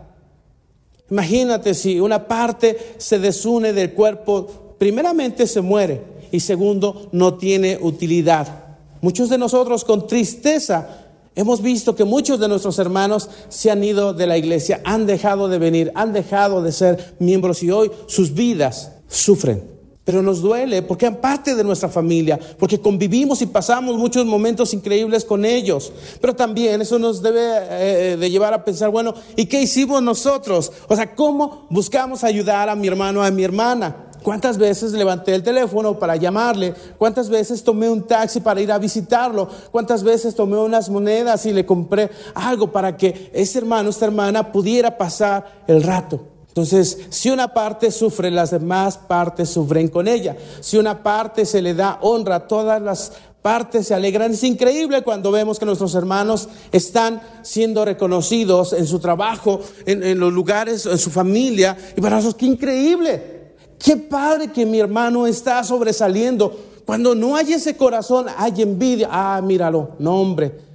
Imagínate 1.10 1.74
si 1.74 2.00
una 2.00 2.26
parte 2.26 2.96
se 3.00 3.20
desune 3.20 3.74
del 3.74 3.92
cuerpo, 3.92 4.76
primeramente 4.78 5.46
se 5.46 5.60
muere 5.60 6.17
y 6.32 6.40
segundo 6.40 7.10
no 7.12 7.36
tiene 7.36 7.78
utilidad. 7.82 8.66
Muchos 9.02 9.30
de 9.30 9.38
nosotros 9.38 9.86
con 9.86 10.08
tristeza 10.08 11.06
hemos 11.36 11.62
visto 11.62 11.96
que 11.96 12.04
muchos 12.04 12.40
de 12.40 12.48
nuestros 12.48 12.80
hermanos 12.80 13.30
se 13.50 13.70
han 13.70 13.84
ido 13.84 14.14
de 14.14 14.26
la 14.26 14.38
iglesia, 14.38 14.82
han 14.84 15.06
dejado 15.06 15.48
de 15.48 15.60
venir, 15.60 15.92
han 15.96 16.14
dejado 16.14 16.64
de 16.64 16.72
ser 16.72 17.16
miembros 17.20 17.62
y 17.62 17.72
hoy 17.72 17.92
sus 18.08 18.34
vidas 18.34 18.92
sufren. 19.08 19.78
Pero 20.04 20.22
nos 20.22 20.42
duele 20.42 20.84
porque 20.84 21.06
han 21.06 21.18
parte 21.18 21.54
de 21.54 21.66
nuestra 21.66 21.90
familia, 21.90 22.40
porque 22.58 22.80
convivimos 22.80 23.42
y 23.42 23.46
pasamos 23.46 23.98
muchos 23.98 24.26
momentos 24.26 24.74
increíbles 24.74 25.26
con 25.26 25.44
ellos. 25.44 25.92
Pero 26.22 26.34
también 26.34 26.82
eso 26.82 26.98
nos 26.98 27.22
debe 27.22 27.42
eh, 27.42 28.16
de 28.18 28.32
llevar 28.32 28.54
a 28.54 28.64
pensar, 28.64 28.90
bueno, 28.90 29.14
¿y 29.36 29.48
qué 29.48 29.62
hicimos 29.62 30.02
nosotros? 30.02 30.72
O 30.88 30.96
sea, 30.96 31.14
¿cómo 31.14 31.68
buscamos 31.70 32.24
ayudar 32.24 32.70
a 32.70 32.76
mi 32.76 32.88
hermano, 32.88 33.22
a 33.22 33.30
mi 33.32 33.44
hermana? 33.44 34.07
¿Cuántas 34.24 34.58
veces 34.58 34.92
levanté 34.94 35.36
el 35.36 35.44
teléfono 35.44 35.98
para 35.98 36.16
llamarle? 36.16 36.74
¿Cuántas 36.98 37.30
veces 37.30 37.64
tomé 37.64 37.90
un 37.90 38.04
taxi 38.04 38.40
para 38.40 38.62
ir 38.62 38.72
a 38.72 38.78
visitarlo? 38.78 39.48
¿Cuántas 39.72 40.04
veces 40.04 40.36
tomé 40.36 40.58
unas 40.58 40.90
monedas 40.90 41.46
y 41.46 41.54
le 41.54 41.66
compré 41.66 42.10
algo 42.36 42.72
para 42.72 42.98
que 42.98 43.32
ese 43.34 43.60
hermano, 43.60 43.90
esta 43.90 44.06
hermana 44.06 44.52
pudiera 44.52 44.98
pasar 44.98 45.64
el 45.68 45.84
rato? 45.84 46.20
Entonces, 46.58 46.98
si 47.10 47.30
una 47.30 47.54
parte 47.54 47.92
sufre, 47.92 48.32
las 48.32 48.50
demás 48.50 48.98
partes 48.98 49.48
sufren 49.48 49.90
con 49.90 50.08
ella. 50.08 50.36
Si 50.60 50.76
una 50.76 51.04
parte 51.04 51.46
se 51.46 51.62
le 51.62 51.76
da 51.76 52.00
honra, 52.02 52.48
todas 52.48 52.82
las 52.82 53.12
partes 53.44 53.86
se 53.86 53.94
alegran. 53.94 54.34
Es 54.34 54.44
increíble 54.44 55.04
cuando 55.04 55.32
vemos 55.32 55.60
que 55.60 55.66
nuestros 55.66 55.94
hermanos 55.94 56.50
están 56.72 57.22
siendo 57.44 57.86
reconocidos 57.86 58.74
en 58.74 58.88
su 58.88 58.98
trabajo, 58.98 59.62
en, 59.86 60.20
los 60.20 60.34
lugares, 60.34 60.88
en 60.88 60.98
su 60.98 61.12
familia. 61.12 61.78
Y 61.96 62.02
para 62.02 62.16
nosotros, 62.16 62.40
qué 62.40 62.48
increíble. 62.48 63.37
Qué 63.80 63.98
padre 63.98 64.52
que 64.52 64.66
mi 64.66 64.80
hermano 64.80 65.28
está 65.28 65.64
sobresaliendo. 65.64 66.58
Cuando 66.86 67.14
no 67.16 67.36
hay 67.36 67.54
ese 67.54 67.76
corazón, 67.76 68.28
hay 68.38 68.62
envidia. 68.62 69.10
Ah, 69.12 69.42
míralo, 69.44 69.92
no 70.00 70.20
hombre. 70.20 70.68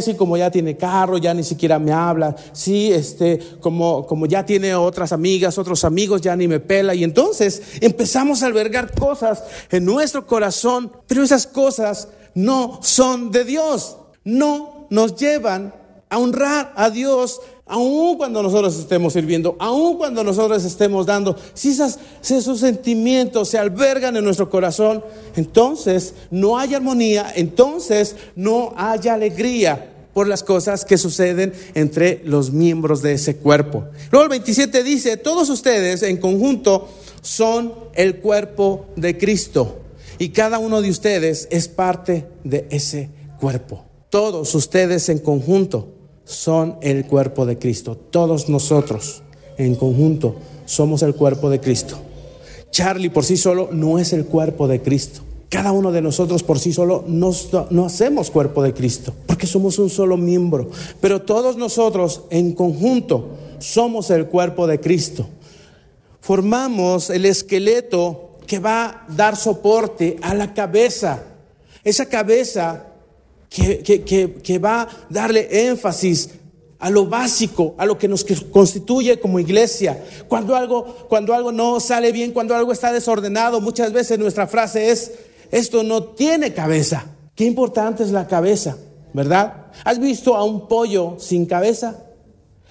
Sí, 0.00 0.14
como 0.14 0.36
ya 0.36 0.50
tiene 0.50 0.76
carro, 0.76 1.18
ya 1.18 1.32
ni 1.32 1.44
siquiera 1.44 1.78
me 1.78 1.92
habla. 1.92 2.34
Sí, 2.52 2.92
este, 2.92 3.38
como, 3.60 4.04
como 4.06 4.26
ya 4.26 4.44
tiene 4.44 4.74
otras 4.74 5.12
amigas, 5.12 5.56
otros 5.56 5.84
amigos, 5.84 6.20
ya 6.20 6.34
ni 6.34 6.48
me 6.48 6.58
pela. 6.58 6.96
Y 6.96 7.04
entonces 7.04 7.62
empezamos 7.80 8.42
a 8.42 8.46
albergar 8.46 8.92
cosas 8.92 9.44
en 9.70 9.84
nuestro 9.84 10.26
corazón, 10.26 10.90
pero 11.06 11.22
esas 11.22 11.46
cosas 11.46 12.08
no 12.34 12.80
son 12.82 13.30
de 13.30 13.44
Dios. 13.44 13.98
No 14.24 14.88
nos 14.90 15.14
llevan 15.14 15.72
a 16.08 16.18
honrar 16.18 16.72
a 16.74 16.90
Dios 16.90 17.40
aun 17.68 18.16
cuando 18.16 18.42
nosotros 18.42 18.76
estemos 18.78 19.12
sirviendo, 19.12 19.56
aun 19.58 19.96
cuando 19.98 20.24
nosotros 20.24 20.64
estemos 20.64 21.06
dando, 21.06 21.36
si, 21.54 21.70
esos 21.70 22.60
sentimientos 22.60 23.50
se 23.50 23.58
albergan 23.58 24.16
en 24.16 24.24
nuestro 24.24 24.48
corazón, 24.50 25.04
entonces 25.36 26.14
no 26.30 26.58
hay 26.58 26.74
armonía, 26.74 27.30
entonces 27.36 28.16
no 28.34 28.72
hay 28.76 29.08
alegría 29.08 29.94
por 30.14 30.26
las 30.26 30.42
cosas 30.42 30.84
que 30.84 30.98
suceden 30.98 31.52
entre 31.74 32.22
los 32.24 32.50
miembros 32.50 33.02
de 33.02 33.12
ese 33.12 33.36
cuerpo. 33.36 33.84
Luego 34.10 34.24
el 34.24 34.30
27 34.30 34.82
dice, 34.82 35.16
todos 35.16 35.48
ustedes 35.50 36.02
en 36.02 36.16
conjunto 36.16 36.88
son 37.22 37.74
el 37.94 38.16
cuerpo 38.16 38.86
de 38.96 39.16
Cristo 39.18 39.80
y 40.18 40.30
cada 40.30 40.58
uno 40.58 40.82
de 40.82 40.90
ustedes 40.90 41.46
es 41.50 41.68
parte 41.68 42.26
de 42.42 42.66
ese 42.70 43.10
cuerpo. 43.38 43.84
Todos 44.10 44.54
ustedes 44.54 45.08
en 45.10 45.18
conjunto 45.18 45.97
son 46.28 46.76
el 46.82 47.06
cuerpo 47.06 47.46
de 47.46 47.58
Cristo. 47.58 47.96
Todos 47.96 48.50
nosotros 48.50 49.22
en 49.56 49.74
conjunto 49.74 50.36
somos 50.66 51.02
el 51.02 51.14
cuerpo 51.14 51.48
de 51.48 51.58
Cristo. 51.58 51.98
Charlie 52.70 53.08
por 53.08 53.24
sí 53.24 53.38
solo 53.38 53.70
no 53.72 53.98
es 53.98 54.12
el 54.12 54.26
cuerpo 54.26 54.68
de 54.68 54.82
Cristo. 54.82 55.22
Cada 55.48 55.72
uno 55.72 55.90
de 55.90 56.02
nosotros 56.02 56.42
por 56.42 56.58
sí 56.58 56.74
solo 56.74 57.02
no, 57.06 57.30
no, 57.70 57.86
hacemos 57.86 58.30
cuerpo 58.30 58.62
de 58.62 58.74
Cristo, 58.74 59.14
porque 59.26 59.46
somos 59.46 59.78
un 59.78 59.88
solo 59.88 60.18
miembro. 60.18 60.68
Pero 61.00 61.22
todos 61.22 61.56
nosotros 61.56 62.24
en 62.28 62.52
conjunto 62.52 63.30
somos 63.58 64.10
el 64.10 64.26
cuerpo 64.26 64.66
de 64.66 64.80
Cristo. 64.80 65.26
Formamos 66.20 67.08
el 67.08 67.24
esqueleto 67.24 68.32
que 68.46 68.58
va 68.58 68.84
a 68.84 69.06
dar 69.08 69.34
soporte 69.34 70.18
a 70.20 70.34
la 70.34 70.52
cabeza. 70.52 71.22
Esa 71.82 72.04
cabeza 72.04 72.87
que, 73.48 74.60
va 74.62 74.82
a 74.82 74.88
darle 75.08 75.68
énfasis 75.68 76.30
a 76.78 76.90
lo 76.90 77.06
básico, 77.06 77.74
a 77.78 77.86
lo 77.86 77.98
que 77.98 78.08
nos 78.08 78.24
constituye 78.50 79.18
como 79.18 79.40
iglesia. 79.40 80.04
Cuando 80.28 80.54
algo, 80.54 80.84
cuando 81.08 81.34
algo 81.34 81.50
no 81.50 81.80
sale 81.80 82.12
bien, 82.12 82.32
cuando 82.32 82.54
algo 82.54 82.72
está 82.72 82.92
desordenado, 82.92 83.60
muchas 83.60 83.92
veces 83.92 84.18
nuestra 84.18 84.46
frase 84.46 84.90
es, 84.90 85.12
esto 85.50 85.82
no 85.82 86.04
tiene 86.04 86.52
cabeza. 86.52 87.06
Qué 87.34 87.44
importante 87.44 88.02
es 88.02 88.10
la 88.10 88.26
cabeza, 88.26 88.76
¿verdad? 89.12 89.66
¿Has 89.84 89.98
visto 89.98 90.36
a 90.36 90.44
un 90.44 90.68
pollo 90.68 91.16
sin 91.18 91.46
cabeza? 91.46 92.04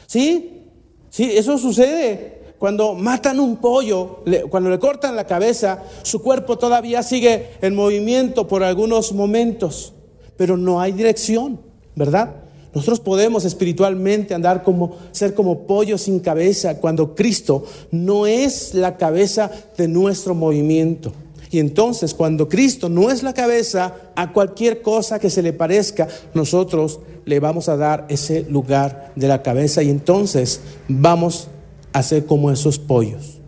¿Sí? 0.06 0.64
Sí, 1.10 1.32
eso 1.34 1.58
sucede. 1.58 2.38
Cuando 2.60 2.96
matan 2.96 3.40
un 3.40 3.58
pollo, 3.58 4.24
cuando 4.50 4.70
le 4.70 4.80
cortan 4.80 5.16
la 5.16 5.28
cabeza, 5.28 5.84
su 6.02 6.22
cuerpo 6.22 6.58
todavía 6.58 7.04
sigue 7.04 7.52
en 7.62 7.76
movimiento 7.76 8.48
por 8.48 8.64
algunos 8.64 9.14
momentos, 9.14 9.94
pero 10.38 10.56
no 10.56 10.80
hay 10.80 10.92
dirección, 10.92 11.60
¿verdad? 11.96 12.36
Nosotros 12.74 13.00
podemos 13.00 13.44
espiritualmente 13.44 14.34
andar 14.34 14.64
como 14.64 14.96
ser 15.12 15.34
como 15.34 15.62
pollo 15.62 15.98
sin 15.98 16.20
cabeza 16.20 16.80
cuando 16.80 17.16
Cristo 17.16 17.66
no 17.92 18.28
es 18.28 18.74
la 18.74 18.98
cabeza 18.98 19.50
de 19.78 19.88
nuestro 19.88 20.36
movimiento. 20.36 21.12
Y 21.50 21.60
entonces 21.60 22.14
cuando 22.14 22.50
Cristo 22.50 22.90
no 22.90 23.10
es 23.10 23.24
la 23.24 23.34
cabeza, 23.34 23.96
a 24.16 24.32
cualquier 24.34 24.82
cosa 24.82 25.18
que 25.18 25.30
se 25.30 25.42
le 25.42 25.54
parezca, 25.54 26.08
nosotros 26.34 27.00
le 27.26 27.40
vamos 27.40 27.70
a 27.70 27.78
dar 27.78 28.06
ese 28.10 28.44
lugar 28.44 29.12
de 29.16 29.28
la 29.28 29.42
cabeza 29.42 29.82
y 29.82 29.90
entonces 29.90 30.62
vamos 30.88 31.48
a 31.94 32.04
ser 32.04 32.26
como 32.26 32.52
esos 32.52 32.80
pollos, 32.80 33.40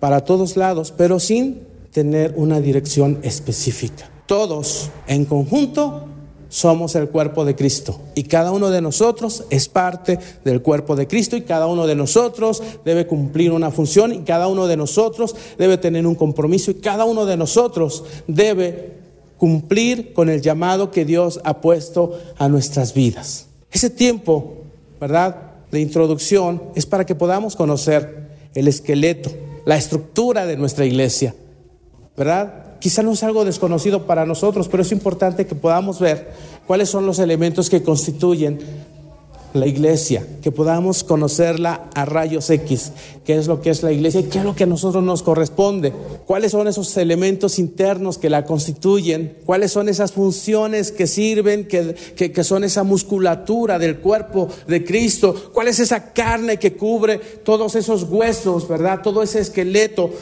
para 0.00 0.24
todos 0.24 0.56
lados, 0.56 0.92
pero 0.96 1.20
sin 1.20 1.60
tener 1.92 2.34
una 2.36 2.60
dirección 2.60 3.20
específica. 3.22 4.10
Todos 4.26 4.90
en 5.06 5.24
conjunto 5.24 6.08
somos 6.48 6.94
el 6.94 7.08
cuerpo 7.08 7.44
de 7.44 7.54
Cristo 7.56 8.00
y 8.14 8.24
cada 8.24 8.52
uno 8.52 8.70
de 8.70 8.80
nosotros 8.80 9.44
es 9.50 9.68
parte 9.68 10.18
del 10.44 10.62
cuerpo 10.62 10.96
de 10.96 11.06
Cristo 11.06 11.36
y 11.36 11.42
cada 11.42 11.66
uno 11.66 11.86
de 11.86 11.94
nosotros 11.94 12.62
debe 12.84 13.06
cumplir 13.06 13.52
una 13.52 13.70
función 13.70 14.12
y 14.12 14.18
cada 14.20 14.48
uno 14.48 14.66
de 14.66 14.76
nosotros 14.76 15.34
debe 15.58 15.78
tener 15.78 16.06
un 16.06 16.14
compromiso 16.14 16.70
y 16.70 16.74
cada 16.74 17.04
uno 17.04 17.26
de 17.26 17.36
nosotros 17.36 18.04
debe 18.26 18.96
cumplir 19.36 20.12
con 20.12 20.28
el 20.28 20.40
llamado 20.40 20.90
que 20.90 21.04
Dios 21.04 21.40
ha 21.44 21.60
puesto 21.60 22.18
a 22.38 22.48
nuestras 22.48 22.94
vidas. 22.94 23.46
Ese 23.70 23.90
tiempo, 23.90 24.54
¿verdad? 25.00 25.52
De 25.70 25.80
introducción 25.80 26.62
es 26.74 26.86
para 26.86 27.04
que 27.04 27.14
podamos 27.14 27.56
conocer 27.56 28.28
el 28.54 28.68
esqueleto, 28.68 29.30
la 29.64 29.76
estructura 29.76 30.46
de 30.46 30.56
nuestra 30.56 30.86
iglesia, 30.86 31.34
¿verdad? 32.16 32.65
Quizá 32.86 33.02
no 33.02 33.10
es 33.10 33.24
algo 33.24 33.44
desconocido 33.44 34.06
para 34.06 34.26
nosotros, 34.26 34.68
pero 34.68 34.84
es 34.84 34.92
importante 34.92 35.44
que 35.44 35.56
podamos 35.56 35.98
ver 35.98 36.30
cuáles 36.68 36.88
son 36.88 37.04
los 37.04 37.18
elementos 37.18 37.68
que 37.68 37.82
constituyen 37.82 38.60
la 39.54 39.66
iglesia, 39.66 40.24
que 40.40 40.52
podamos 40.52 41.02
conocerla 41.02 41.90
a 41.96 42.04
rayos 42.04 42.48
X, 42.48 42.92
qué 43.24 43.36
es 43.36 43.48
lo 43.48 43.60
que 43.60 43.70
es 43.70 43.82
la 43.82 43.90
iglesia 43.90 44.20
y 44.20 44.24
qué 44.24 44.38
es 44.38 44.44
lo 44.44 44.54
que 44.54 44.62
a 44.62 44.68
nosotros 44.68 45.02
nos 45.02 45.24
corresponde, 45.24 45.92
cuáles 46.26 46.52
son 46.52 46.68
esos 46.68 46.96
elementos 46.96 47.58
internos 47.58 48.18
que 48.18 48.30
la 48.30 48.44
constituyen, 48.44 49.38
cuáles 49.44 49.72
son 49.72 49.88
esas 49.88 50.12
funciones 50.12 50.92
que 50.92 51.08
sirven, 51.08 51.66
que, 51.66 52.44
son 52.44 52.62
esa 52.62 52.84
musculatura 52.84 53.80
del 53.80 53.98
cuerpo 53.98 54.48
de 54.68 54.84
Cristo, 54.84 55.50
cuál 55.52 55.66
es 55.66 55.80
esa 55.80 56.12
carne 56.12 56.58
que 56.60 56.74
cubre 56.74 57.18
todos 57.18 57.74
esos 57.74 58.04
huesos, 58.04 58.68
¿verdad? 58.68 59.00
Todo 59.02 59.24
ese 59.24 59.40
esqueleto, 59.40 60.12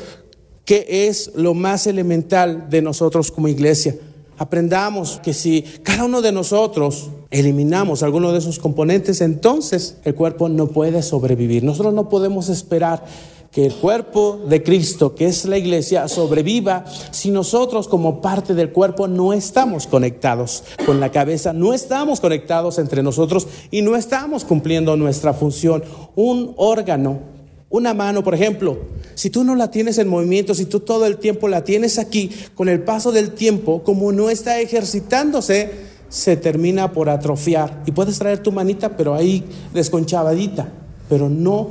¿Qué 0.64 1.09
es 1.09 1.31
lo 1.35 1.53
más 1.53 1.87
elemental 1.87 2.70
de 2.70 2.81
nosotros 2.81 3.31
como 3.31 3.48
iglesia? 3.48 3.96
Aprendamos 4.38 5.20
que 5.22 5.35
si 5.35 5.62
cada 5.83 6.05
uno 6.05 6.22
de 6.22 6.33
nosotros 6.33 7.11
eliminamos 7.31 8.03
alguno 8.03 8.33
de 8.33 8.38
esos 8.38 8.59
componentes, 8.59 9.20
entonces 9.20 9.98
el 10.05 10.14
cuerpo 10.14 10.48
no 10.48 10.68
puede 10.68 11.03
sobrevivir. 11.03 11.64
Nosotros 11.64 11.92
no 11.92 12.09
podemos 12.09 12.48
esperar 12.48 13.05
que 13.53 13.66
el 13.66 13.74
cuerpo 13.74 14.40
de 14.48 14.62
Cristo, 14.62 15.14
que 15.14 15.27
es 15.27 15.44
la 15.44 15.59
iglesia, 15.59 16.09
sobreviva 16.09 16.87
si 17.11 17.31
nosotros 17.31 17.87
como 17.87 18.22
parte 18.22 18.55
del 18.55 18.72
cuerpo 18.72 19.07
no 19.07 19.35
estamos 19.35 19.87
conectados 19.87 20.64
con 20.87 20.98
la 20.98 21.12
cabeza, 21.12 21.53
no 21.53 21.74
estamos 21.74 22.20
conectados 22.20 22.79
entre 22.79 23.03
nosotros 23.03 23.46
y 23.70 23.83
no 23.83 23.96
estamos 23.96 24.44
cumpliendo 24.44 24.96
nuestra 24.96 25.35
función. 25.35 25.85
Un 26.16 26.55
órgano 26.57 27.34
una 27.76 27.92
mano, 27.92 28.22
por 28.22 28.37
ejemplo, 28.37 28.78
si 29.16 29.30
tú 29.30 29.42
no 29.42 29.56
la 29.56 29.68
tienes 29.68 29.98
en 29.98 30.06
movimiento, 30.06 30.54
si 30.54 30.64
tú 30.64 30.78
todo 30.78 31.06
el 31.06 31.16
tiempo 31.16 31.48
la 31.48 31.64
tienes 31.64 31.98
aquí, 31.98 32.30
con 32.54 32.68
el 32.68 32.80
paso 32.84 33.10
del 33.10 33.32
tiempo, 33.32 33.82
como 33.82 34.12
no 34.12 34.30
está 34.30 34.60
ejercitándose, 34.60 35.72
se 36.08 36.37
termina 36.37 36.92
por 36.92 37.08
atrofiar. 37.08 37.82
Y 37.84 37.90
puedes 37.90 38.16
traer 38.16 38.38
tu 38.38 38.52
manita, 38.52 38.96
pero 38.96 39.12
ahí 39.12 39.42
desconchavadita, 39.72 40.68
pero 41.08 41.28
no 41.28 41.70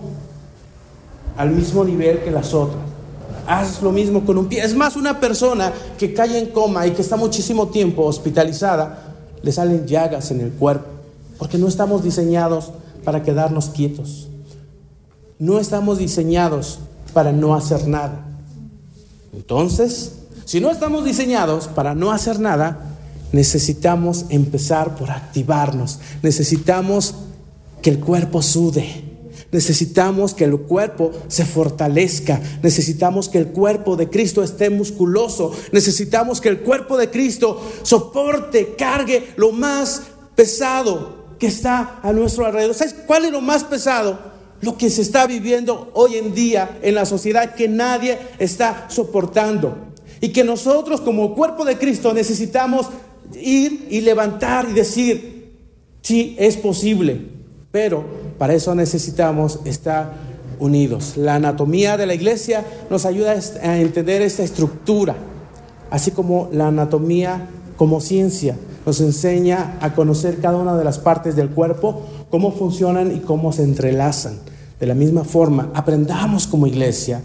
al 1.38 1.52
mismo 1.52 1.86
nivel 1.86 2.20
que 2.20 2.32
las 2.32 2.54
otras. 2.54 2.84
Haz 3.48 3.82
lo 3.82 3.94
mismo 3.94 4.26
con 4.26 4.38
un 4.38 4.48
pie. 4.48 4.62
Es 4.62 4.76
más, 4.76 4.98
una 4.98 5.22
persona 5.22 5.72
que 5.98 6.14
cae 6.14 6.38
en 6.38 6.48
coma 6.48 6.86
y 6.86 6.92
que 6.92 7.02
está 7.02 7.16
muchísimo 7.16 7.70
tiempo 7.70 8.04
hospitalizada, 8.04 9.16
le 9.42 9.52
salen 9.54 9.88
llagas 9.88 10.32
en 10.32 10.42
el 10.42 10.52
cuerpo, 10.52 10.88
porque 11.38 11.58
no 11.58 11.70
estamos 11.70 12.04
diseñados 12.04 12.74
para 13.06 13.24
quedarnos 13.24 13.70
quietos. 13.70 14.28
No 15.44 15.60
estamos 15.60 15.98
diseñados 15.98 16.80
para 17.12 17.34
no 17.34 17.54
hacer 17.54 17.86
nada. 17.86 18.26
Entonces, 19.34 20.14
si 20.46 20.62
no 20.62 20.72
estamos 20.72 21.04
diseñados 21.04 21.68
para 21.68 21.94
no 21.96 22.14
hacer 22.14 22.40
nada, 22.40 22.96
necesitamos 23.34 24.24
empezar 24.30 24.96
por 24.96 25.12
activarnos. 25.12 26.00
Necesitamos 26.22 27.16
que 27.82 27.90
el 27.90 28.00
cuerpo 28.00 28.42
sude. 28.42 29.04
Necesitamos 29.52 30.34
que 30.34 30.46
el 30.46 30.58
cuerpo 30.60 31.12
se 31.28 31.44
fortalezca. 31.44 32.40
Necesitamos 32.62 33.28
que 33.28 33.40
el 33.40 33.48
cuerpo 33.48 33.98
de 33.98 34.10
Cristo 34.10 34.44
esté 34.44 34.70
musculoso. 34.70 35.52
Necesitamos 35.74 36.40
que 36.40 36.48
el 36.48 36.62
cuerpo 36.62 36.96
de 36.96 37.10
Cristo 37.10 37.62
soporte, 37.82 38.76
cargue 38.78 39.34
lo 39.36 39.52
más 39.52 40.04
pesado 40.38 41.36
que 41.38 41.48
está 41.48 42.00
a 42.02 42.14
nuestro 42.14 42.46
alrededor. 42.46 42.76
¿Sabes 42.76 42.96
cuál 43.06 43.26
es 43.26 43.32
lo 43.34 43.42
más 43.42 43.66
pesado? 43.66 44.32
Lo 44.64 44.78
que 44.78 44.90
se 44.90 45.02
está 45.02 45.28
viviendo 45.28 45.92
hoy 45.94 46.16
en 46.16 46.34
día 46.34 46.80
en 46.82 46.96
la 46.96 47.06
sociedad 47.06 47.54
que 47.54 47.68
nadie 47.68 48.18
está 48.40 48.86
soportando. 48.90 49.76
Y 50.22 50.30
que 50.30 50.44
nosotros 50.44 51.02
como 51.02 51.36
cuerpo 51.36 51.66
de 51.66 51.78
Cristo 51.78 52.14
necesitamos 52.14 52.88
ir 53.36 53.88
y 53.90 54.02
levantar 54.02 54.68
y 54.70 54.74
decir, 54.74 55.52
sí, 56.02 56.36
es 56.40 56.56
posible, 56.56 57.20
pero 57.72 58.06
para 58.38 58.54
eso 58.54 58.74
necesitamos 58.74 59.60
estar 59.66 60.14
unidos. 60.60 61.18
La 61.18 61.36
anatomía 61.36 61.98
de 61.98 62.06
la 62.06 62.14
iglesia 62.14 62.64
nos 62.90 63.06
ayuda 63.06 63.36
a 63.64 63.80
entender 63.80 64.22
esta 64.22 64.44
estructura, 64.44 65.16
así 65.90 66.12
como 66.12 66.50
la 66.54 66.68
anatomía 66.68 67.50
como 67.76 68.00
ciencia 68.00 68.56
nos 68.86 69.00
enseña 69.00 69.78
a 69.80 69.94
conocer 69.94 70.40
cada 70.40 70.58
una 70.58 70.76
de 70.76 70.84
las 70.84 71.00
partes 71.00 71.36
del 71.36 71.50
cuerpo, 71.50 72.02
cómo 72.30 72.52
funcionan 72.52 73.16
y 73.16 73.20
cómo 73.20 73.54
se 73.54 73.64
entrelazan. 73.64 74.40
De 74.84 74.88
la 74.88 74.96
misma 74.96 75.24
forma, 75.24 75.72
aprendamos 75.74 76.46
como 76.46 76.68
iglesia 76.68 77.22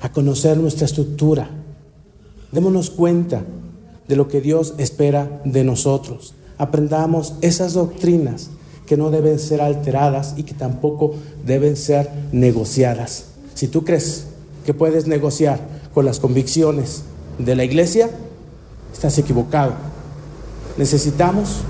a 0.00 0.12
conocer 0.12 0.56
nuestra 0.56 0.84
estructura. 0.84 1.50
Démonos 2.52 2.90
cuenta 2.90 3.42
de 4.06 4.14
lo 4.14 4.28
que 4.28 4.40
Dios 4.40 4.72
espera 4.78 5.42
de 5.44 5.64
nosotros. 5.64 6.34
Aprendamos 6.58 7.34
esas 7.40 7.72
doctrinas 7.72 8.50
que 8.86 8.96
no 8.96 9.10
deben 9.10 9.40
ser 9.40 9.62
alteradas 9.62 10.34
y 10.36 10.44
que 10.44 10.54
tampoco 10.54 11.16
deben 11.44 11.76
ser 11.76 12.08
negociadas. 12.30 13.30
Si 13.54 13.66
tú 13.66 13.82
crees 13.82 14.26
que 14.64 14.72
puedes 14.72 15.08
negociar 15.08 15.58
con 15.92 16.04
las 16.04 16.20
convicciones 16.20 17.02
de 17.36 17.56
la 17.56 17.64
iglesia, 17.64 18.10
estás 18.92 19.18
equivocado. 19.18 19.72
Necesitamos 20.78 21.62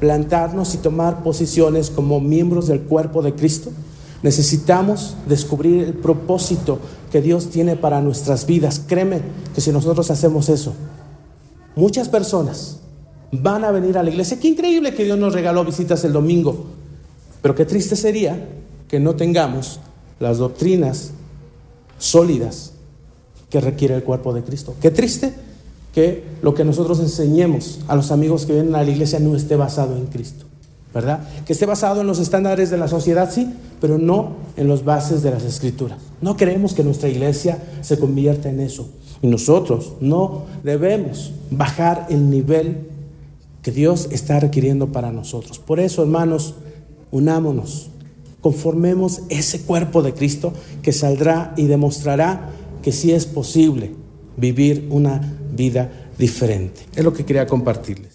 plantarnos 0.00 0.74
y 0.74 0.76
tomar 0.76 1.22
posiciones 1.22 1.88
como 1.88 2.20
miembros 2.20 2.66
del 2.66 2.82
cuerpo 2.82 3.22
de 3.22 3.34
Cristo 3.34 3.72
Necesitamos 4.22 5.16
descubrir 5.26 5.82
el 5.84 5.94
propósito 5.94 6.78
que 7.10 7.20
Dios 7.20 7.50
tiene 7.50 7.76
para 7.76 8.00
nuestras 8.00 8.46
vidas. 8.46 8.80
Créeme 8.86 9.20
que 9.54 9.60
si 9.60 9.72
nosotros 9.72 10.10
hacemos 10.10 10.48
eso, 10.48 10.74
muchas 11.74 12.08
personas 12.08 12.78
van 13.32 13.64
a 13.64 13.70
venir 13.70 13.98
a 13.98 14.02
la 14.02 14.10
iglesia. 14.10 14.38
Qué 14.38 14.48
increíble 14.48 14.94
que 14.94 15.04
Dios 15.04 15.18
nos 15.18 15.32
regaló 15.32 15.64
visitas 15.64 16.04
el 16.04 16.12
domingo. 16.12 16.66
Pero 17.40 17.54
qué 17.54 17.64
triste 17.64 17.96
sería 17.96 18.48
que 18.88 19.00
no 19.00 19.16
tengamos 19.16 19.80
las 20.20 20.38
doctrinas 20.38 21.10
sólidas 21.98 22.72
que 23.50 23.60
requiere 23.60 23.94
el 23.94 24.04
cuerpo 24.04 24.32
de 24.32 24.42
Cristo. 24.42 24.74
Qué 24.80 24.90
triste 24.90 25.34
que 25.92 26.24
lo 26.42 26.54
que 26.54 26.64
nosotros 26.64 27.00
enseñemos 27.00 27.80
a 27.88 27.96
los 27.96 28.12
amigos 28.12 28.46
que 28.46 28.54
vienen 28.54 28.74
a 28.74 28.82
la 28.82 28.90
iglesia 28.90 29.18
no 29.18 29.34
esté 29.34 29.56
basado 29.56 29.96
en 29.96 30.06
Cristo. 30.06 30.46
¿Verdad? 30.94 31.26
Que 31.46 31.52
esté 31.52 31.66
basado 31.66 32.00
en 32.00 32.06
los 32.06 32.18
estándares 32.18 32.70
de 32.70 32.76
la 32.76 32.88
sociedad, 32.88 33.30
sí, 33.32 33.52
pero 33.80 33.98
no 33.98 34.36
en 34.56 34.68
los 34.68 34.84
bases 34.84 35.22
de 35.22 35.30
las 35.30 35.44
escrituras. 35.44 35.98
No 36.20 36.36
queremos 36.36 36.74
que 36.74 36.84
nuestra 36.84 37.08
iglesia 37.08 37.58
se 37.80 37.98
convierta 37.98 38.48
en 38.48 38.60
eso. 38.60 38.88
Y 39.22 39.28
nosotros 39.28 39.94
no 40.00 40.44
debemos 40.62 41.32
bajar 41.50 42.06
el 42.10 42.28
nivel 42.28 42.88
que 43.62 43.70
Dios 43.70 44.08
está 44.10 44.40
requiriendo 44.40 44.90
para 44.92 45.12
nosotros. 45.12 45.58
Por 45.58 45.80
eso, 45.80 46.02
hermanos, 46.02 46.56
unámonos, 47.10 47.90
conformemos 48.40 49.22
ese 49.28 49.62
cuerpo 49.62 50.02
de 50.02 50.12
Cristo 50.12 50.52
que 50.82 50.92
saldrá 50.92 51.54
y 51.56 51.66
demostrará 51.66 52.50
que 52.82 52.92
sí 52.92 53.12
es 53.12 53.26
posible 53.26 53.92
vivir 54.36 54.88
una 54.90 55.38
vida 55.54 55.90
diferente. 56.18 56.82
Es 56.96 57.04
lo 57.04 57.12
que 57.12 57.24
quería 57.24 57.46
compartirles. 57.46 58.11